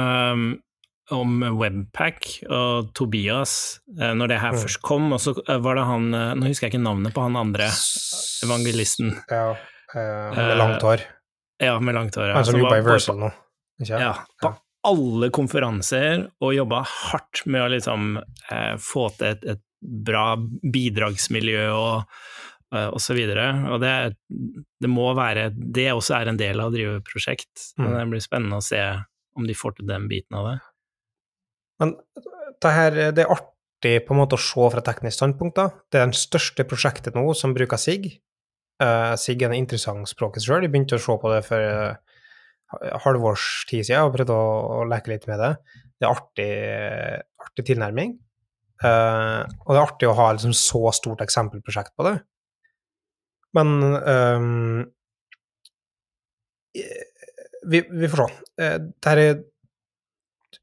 [1.16, 4.62] om Webpack og Tobias, når det her Mm.
[4.64, 7.70] først kom, og så var det han Nå husker jeg ikke navnet på han andre
[8.44, 9.14] evangelisten.
[9.30, 9.54] Ja,
[9.94, 11.06] eh, med langt hår.
[11.64, 12.30] Ja, med langt hår.
[12.30, 12.64] ja, Altså, som i
[13.22, 13.32] nå.
[13.82, 14.00] Ikke?
[14.00, 14.54] Ja, på
[14.86, 21.64] alle konferanser, og jobba hardt med å liksom eh, få til et, et bra bidragsmiljø
[21.74, 22.04] og,
[22.76, 23.48] eh, og så videre.
[23.74, 23.94] Og det,
[24.82, 27.72] det må være Det også er en del av å drive prosjekt.
[27.78, 27.98] Men Mm.
[27.98, 28.84] det blir spennende å se
[29.36, 30.58] om de får til den biten av det.
[31.82, 31.96] Men
[32.62, 35.56] det, her, det er artig på en måte å se fra teknisk standpunkt.
[35.58, 35.70] da.
[35.92, 38.20] Det er den største prosjektet nå som bruker SIG.
[38.84, 40.66] Uh, Siggen er interessant språk i seg sjøl.
[40.66, 41.96] Jeg begynte å se på det for uh,
[43.06, 45.52] halvårs tid siden og prøvde å, å leke litt med det.
[45.96, 46.52] Det er artig,
[47.46, 48.16] artig tilnærming.
[48.84, 52.18] Uh, og det er artig å ha liksom så stort eksempelprosjekt på det.
[53.56, 54.82] Men um,
[56.76, 58.48] vi, vi får se.
[58.60, 59.40] Uh, Dette er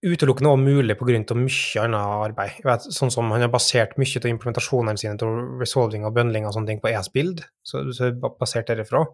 [0.03, 2.55] utelukkende også mulig av mye annet arbeid.
[2.59, 6.47] Jeg vet, sånn som Han har basert mye av implementasjonene sine til resolving og bundling
[6.47, 9.05] og sånne ting på ES-bild, så, så er basert derifra.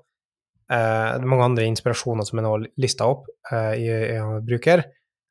[0.72, 4.84] Eh, mange andre inspirasjoner som er nå lista opp eh, i, i bruker.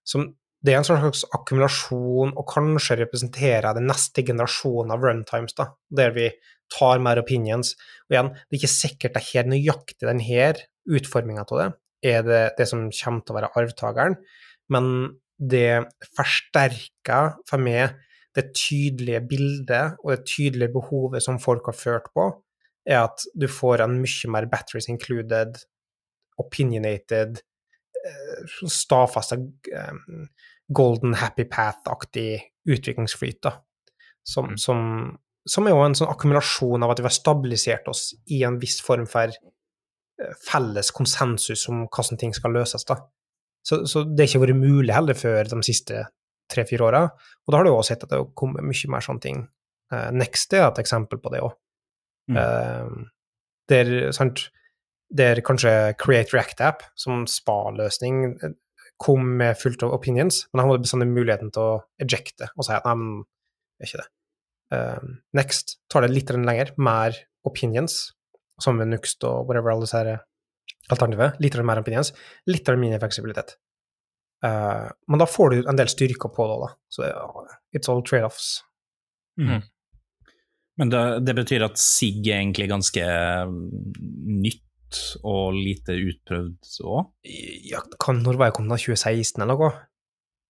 [0.08, 0.30] Som,
[0.64, 6.14] det er en slags akkumulasjon og kanskje representerer den neste generasjonen av runtimes, da, der
[6.16, 6.32] vi
[6.74, 7.76] tar mer opinions.
[8.08, 10.50] Og igjen, det er ikke sikkert det er helt nøyaktig denne
[10.88, 11.72] utforminga av det
[12.06, 14.18] er det, det som kommer til å være arvtakeren,
[14.74, 14.86] men
[15.38, 15.86] det
[16.18, 17.96] forsterker for meg
[18.38, 22.30] det tydelige bildet og det tydelige behovet som folk har ført på,
[22.86, 25.58] er at du får en mye mer batteries included,
[26.38, 27.42] opinionated,
[28.68, 30.28] stadfesta um,
[30.74, 33.58] golden happy path-aktig utviklingsflyt, da.
[34.28, 34.58] Som, Mm.
[34.58, 34.80] som,
[35.48, 38.82] som er jo en sånn akkumulasjon av at vi har stabilisert oss i en viss
[38.84, 43.00] form for eh, felles konsensus om hvordan ting skal løses, da.
[43.66, 46.06] Så, så det har ikke vært mulig heller før de siste
[46.52, 47.04] tre-fire åra.
[47.46, 49.46] Og da har du òg sett at det har kommet mye mer sånne ting.
[49.92, 51.56] Uh, Next er et eksempel på det òg.
[52.28, 53.06] Mm.
[53.72, 54.50] der, sant,
[55.16, 58.56] der kanskje Create React-app, som spa-løsning, eh,
[59.00, 62.74] kom med fullt av opinions, men han hadde bestandig muligheten til å ejecte og si
[62.76, 64.10] at nei, men det er ikke det.
[64.76, 67.16] Uh, Next tar det litt lenger, mer
[67.48, 68.12] opinions,
[68.60, 70.26] som med Nuxt og whatever alle disse her
[70.94, 71.40] alternativet.
[71.44, 72.14] Litt mer opinions,
[72.50, 73.58] litt mindre fleksibilitet.
[74.46, 76.70] Uh, men da får du en del styrker på det, da.
[76.94, 78.60] Så uh, it's all trade-offs.
[79.42, 79.62] Mm.
[80.78, 83.04] Men det, det betyr at SIG er egentlig ganske
[83.50, 83.60] mm,
[84.46, 84.64] nytt
[85.26, 87.10] og lite utprøvd òg?
[87.68, 88.82] ja, kan, når var jeg kommet da?
[88.86, 89.72] 2016 eller noe?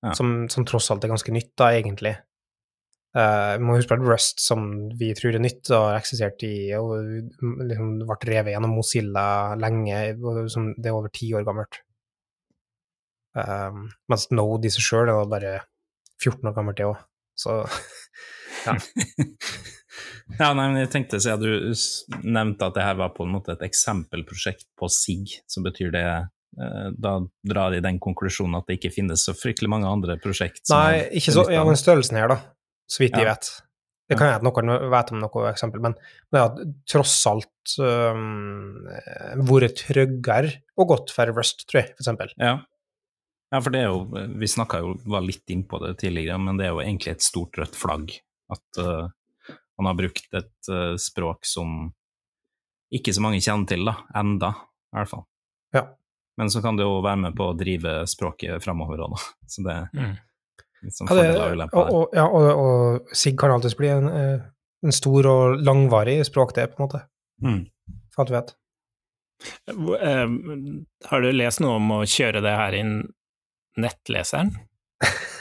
[0.06, 0.14] Ja.
[0.14, 2.14] Som, som tross alt er ganske nytt, da, egentlig.
[3.18, 4.68] Vi må huske på at Rust, som
[5.00, 6.92] vi tror er nytt, har eksistert i og
[7.42, 11.80] liksom ble revet gjennom Mozilla lenge, og som det er over ti år gammelt.
[13.38, 15.56] Um, mens Node i seg sjøl er bare
[16.22, 17.02] 14 år gammelt, det òg.
[17.38, 17.58] Så
[20.40, 23.54] Ja, nei, men jeg tenkte siden du nevnte at det her var på en måte
[23.56, 27.14] et eksempelprosjekt på SIG, så betyr det eh, Da
[27.48, 31.36] drar de den konklusjonen at det ikke finnes så fryktelig mange andre prosjekt Nei, ikke
[31.36, 32.40] så Ja, men størrelsen her, da,
[32.88, 33.34] så vidt jeg Ja.
[33.36, 33.50] vet.
[34.08, 35.94] Det kan jeg at noen vet om noe eksempel, men
[36.32, 36.56] det har
[36.88, 38.86] tross alt um,
[39.50, 42.32] vært tryggere og godt for Rust, tror jeg, for eksempel.
[42.40, 42.54] Ja.
[43.52, 44.06] ja, for det er jo
[44.40, 47.26] Vi snakka jo var litt inn på det tidligere, men det er jo egentlig et
[47.26, 48.16] stort rødt flagg
[48.56, 49.10] at uh,
[49.78, 51.92] man har brukt et uh, språk som
[52.96, 53.98] ikke så mange kjenner til, da.
[54.16, 54.54] Enda,
[54.94, 55.26] i hvert fall.
[55.76, 55.84] Ja.
[56.40, 59.26] Men så kan det jo være med på å drive språket framover òg, da.
[59.52, 60.16] Så det Mm.
[60.84, 64.40] Litt sånn Ja, det, og og, ja, og, og SIG kan alltids bli en, eh,
[64.86, 67.04] en stor og langvarig språk, det, på en måte,
[67.44, 67.60] Mm.
[68.14, 68.56] for alt vi vet.
[70.02, 70.28] Eh,
[71.12, 72.96] Har du lest noe om å kjøre det her inn
[73.78, 74.50] nettleseren?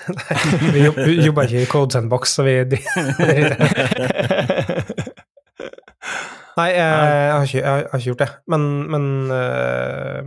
[0.07, 2.59] Nei, vi jobb- vi jobber ikke i Code Sandbox, så vi
[6.57, 8.29] Nei, jeg, jeg har ikke, jeg har ikke gjort det.
[8.53, 8.63] Men,
[8.93, 10.21] men uh,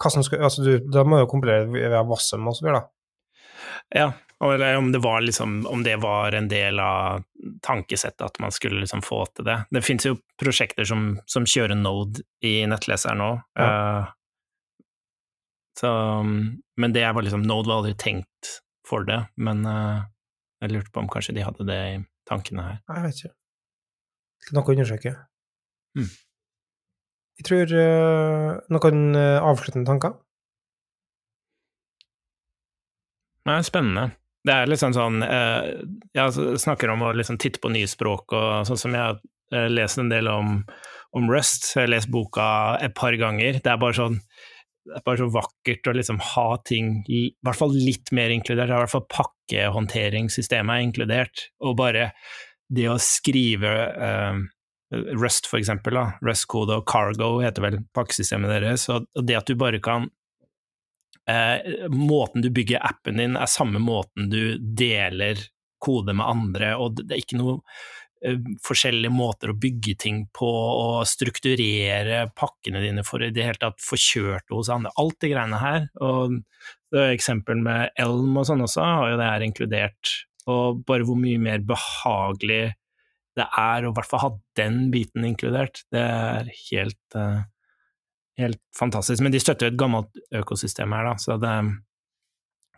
[0.00, 2.88] hva som skal, altså du, Da må jo kompilere via Wassum og så videre, da.
[3.94, 7.24] Ja, og eller om det var liksom Om det var en del av
[7.66, 9.58] tankesettet at man skulle liksom få til det.
[9.70, 13.30] Det fins jo prosjekter som, som kjører Node i nettleseren nå.
[13.58, 14.08] eh,
[15.80, 15.90] så
[16.76, 20.02] Men det var liksom Node var aldri tenkt for det, men uh,
[20.60, 22.80] jeg lurte på om kanskje de hadde det i tankene her.
[22.88, 23.34] Nei, Jeg vet ikke.
[24.40, 25.12] Det er Noe å undersøke.
[25.98, 26.08] Mm.
[27.40, 30.16] Jeg tror uh, noen uh, avsluttende tanker?
[33.50, 34.10] Nei, spennende.
[34.46, 35.82] Det er liksom sånn eh,
[36.16, 39.18] Jeg snakker om å liksom titte på nye språk, og sånn som jeg har
[39.52, 40.60] eh, lest en del om,
[41.16, 41.72] om Rust.
[41.74, 42.46] Jeg har lest boka
[42.80, 43.60] et par ganger.
[43.60, 44.20] Det er bare sånn
[44.90, 48.72] det er bare så vakkert å liksom ha ting i hvert fall litt mer inkludert.
[48.72, 51.42] I hvert fall pakkehåndteringssystemet er inkludert.
[51.62, 52.08] Og bare
[52.72, 54.40] det å skrive eh,
[55.20, 56.16] Rust, for eksempel, da.
[56.26, 58.88] Rust-kode og Cargo heter vel pakkesystemet deres.
[58.90, 60.08] Og det at du bare kan
[61.30, 65.40] eh, Måten du bygger appen din, er samme måten du deler
[65.80, 67.60] kode med andre, og det er ikke noe
[68.24, 73.62] eh, forskjellige måter å bygge ting på og strukturere pakkene dine for i det hele
[73.62, 74.92] tatt få kjørt det hos andre.
[75.00, 75.86] Alt de greiene her.
[76.04, 76.40] Og
[76.90, 80.12] eksempel med Elm og sånn også, har jo det her inkludert.
[80.50, 82.74] Og bare hvor mye mer behagelig
[83.38, 85.84] det er å i hvert fall ha den biten inkludert.
[85.92, 87.42] Det er helt, eh,
[88.40, 89.22] helt fantastisk.
[89.24, 91.54] Men de støtter jo et gammelt økosystem her, da, så det,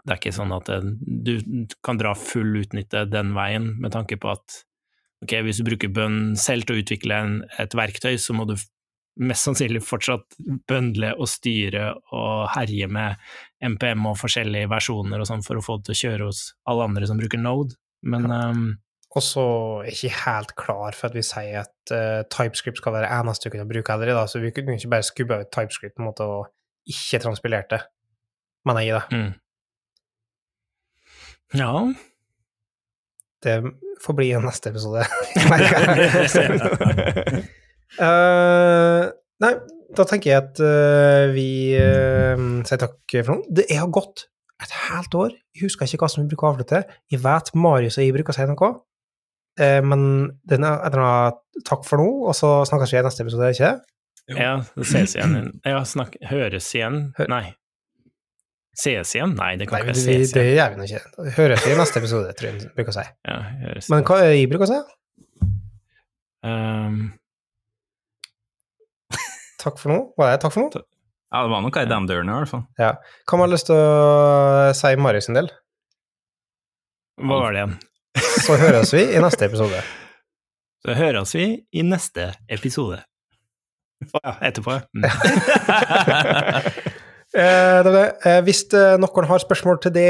[0.02, 4.18] det er ikke sånn at det, du kan dra full utnytte den veien, med tanke
[4.20, 4.62] på at
[5.22, 8.56] ok, hvis du bruker bønn selv til å utvikle en, et verktøy, så må du
[9.20, 10.38] mest sannsynlig fortsatt
[10.68, 13.20] bøndle og styre og herje med
[13.60, 16.40] MPM og forskjellige versjoner og sånn for å få det til å kjøre hos
[16.70, 17.76] alle andre som bruker Node.
[18.08, 18.64] Men ehm,
[19.12, 19.42] Og så
[19.82, 23.48] er jeg ikke helt klar for at vi sier at uh, TypeScript skal være eneste
[23.48, 24.24] du kunne bruke heller, da.
[24.26, 26.42] så vi kunne ikke bare skubbe ut TypeScript på en måte og
[26.88, 27.80] ikke transpilert det,
[28.68, 29.02] mener jeg, da.
[29.16, 29.32] mm.
[31.60, 31.72] Ja,
[33.44, 33.54] Det
[34.00, 35.02] får bli en neste episode.
[38.00, 39.04] uh.
[39.42, 39.54] Nei,
[39.92, 43.42] da tenker jeg at uh, vi sier takk for nå.
[43.50, 44.30] Det har gått
[44.62, 45.30] et helt år.
[45.52, 46.80] Jeg husker ikke hva som vi bruker å avslutte.
[47.12, 48.70] Jeg vet Marius og jeg bruker å si noe.
[49.60, 50.04] Eh, men
[50.48, 53.72] den er, er takk for nå, og så snakkes vi i neste episode, ikke
[54.38, 55.50] Ja, det ses igjen.
[55.68, 57.10] Ja, snakk, høres igjen?
[57.18, 57.42] Hør- Nei.
[58.78, 59.34] Ses igjen?
[59.36, 60.56] Nei, det kan Nei, ikke være ses det igjen.
[60.56, 61.32] gjør vi nå ikke.
[61.36, 63.04] Høres igjen i neste episode, tror jeg jeg bruker å si.
[63.28, 63.36] Ja,
[63.66, 64.78] høres Men hva er det jeg bruker å si?
[66.42, 66.96] Um,
[69.62, 69.98] Takk for nå?
[70.18, 70.80] Var det takk for nå?
[71.32, 72.64] Ja, det var noe i den døren i hvert fall.
[72.82, 72.94] Ja.
[73.30, 75.52] Hva man lyst til å si Marius sin del?
[77.22, 77.76] hva var det igjen?
[78.42, 79.80] Så høres vi i neste episode.
[80.82, 82.98] Så høres vi i neste episode.
[84.10, 84.80] Å ja, etterpå.
[84.98, 85.06] Mm.
[87.32, 88.08] Eh, det det.
[88.28, 90.08] Eh, hvis eh, noen har spørsmål til det,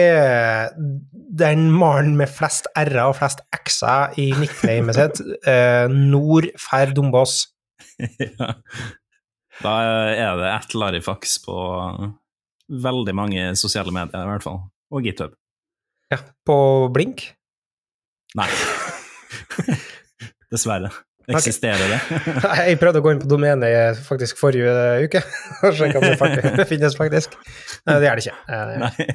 [1.38, 7.36] den mannen med flest r-er og flest x-er i nicknamet sitt, eh, Nord fer Dombås.
[8.18, 8.48] ja.
[9.62, 9.76] Da
[10.18, 11.54] er det ett Larifax på
[12.88, 14.58] veldig mange sosiale medier, i hvert fall.
[14.90, 15.38] Og GitHub.
[16.10, 16.58] Ja, på
[16.90, 17.28] Blink.
[18.38, 18.48] Nei.
[20.52, 20.90] Dessverre.
[21.32, 21.98] Eksisterer det?
[22.66, 24.72] Jeg prøvde å gå inn på domenet faktisk forrige
[25.06, 25.20] uke
[25.68, 27.36] og sjekke om det faktisk finnes, faktisk.
[27.86, 28.40] Nei, det gjør det ikke.
[28.48, 29.06] Eh, Nei.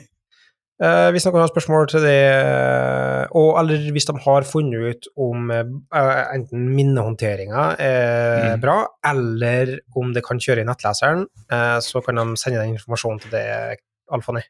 [0.78, 2.18] Eh, hvis noen har spørsmål til det,
[3.36, 5.63] og eller hvis de har funnet ut om uh,
[6.36, 8.61] enten minnehåndteringa er Mm.
[8.61, 8.76] bra,
[9.09, 13.34] eller om det kan kjøre i nettleseren, uh, så kan de sende den informasjonen til
[13.34, 13.43] det,
[14.13, 14.45] Alfani.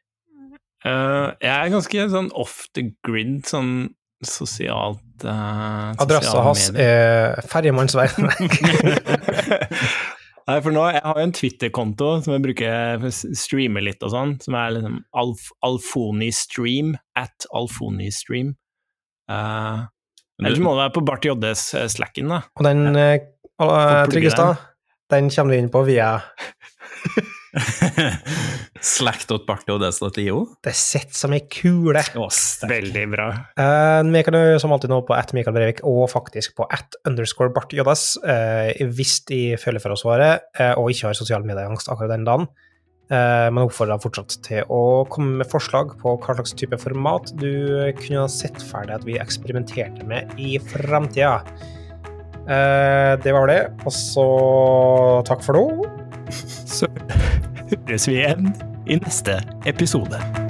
[0.86, 3.88] Eh, jeg er ganske sånn off the grid, sånn
[4.24, 8.28] sosialt uh, Adressa hans er Ferjemannsveien.
[10.48, 14.00] Nei, for nå, Jeg har jo en Twitter-konto som jeg bruker for å streame litt
[14.06, 18.54] og sånn, som er liksom Alf, Alfonistream, at Alfonistream.
[19.28, 19.84] Uh,
[20.40, 22.40] Ellers må det være på Bart JDs eh, Slacken, da.
[22.56, 24.62] og den uh, Tryggestad,
[25.12, 26.14] den kommer du inn på via
[28.92, 30.38] Slack.bartodes.io?
[30.64, 32.02] Det sitter som ei kule.
[32.18, 32.28] Å.
[32.68, 33.28] Veldig bra.
[33.58, 36.98] Uh, vi kan jo som alltid nå på at Mikael Breivik, og faktisk på at
[37.08, 41.48] underscore Bart JS, uh, hvis de føler for å svare, uh, og ikke har sosiale
[41.48, 42.48] medieangst akkurat den dagen.
[43.08, 47.30] Uh, men oppfordrer deg fortsatt til å komme med forslag på hva slags type format
[47.40, 47.48] du
[48.02, 51.38] kunne ha sett ferdig at vi eksperimenterte med i framtida.
[52.44, 53.62] Uh, det var det.
[53.88, 54.28] Og så
[55.28, 55.97] takk for nå.
[56.30, 56.88] Så
[57.88, 58.52] høres vi igjen
[58.86, 60.47] i neste episode.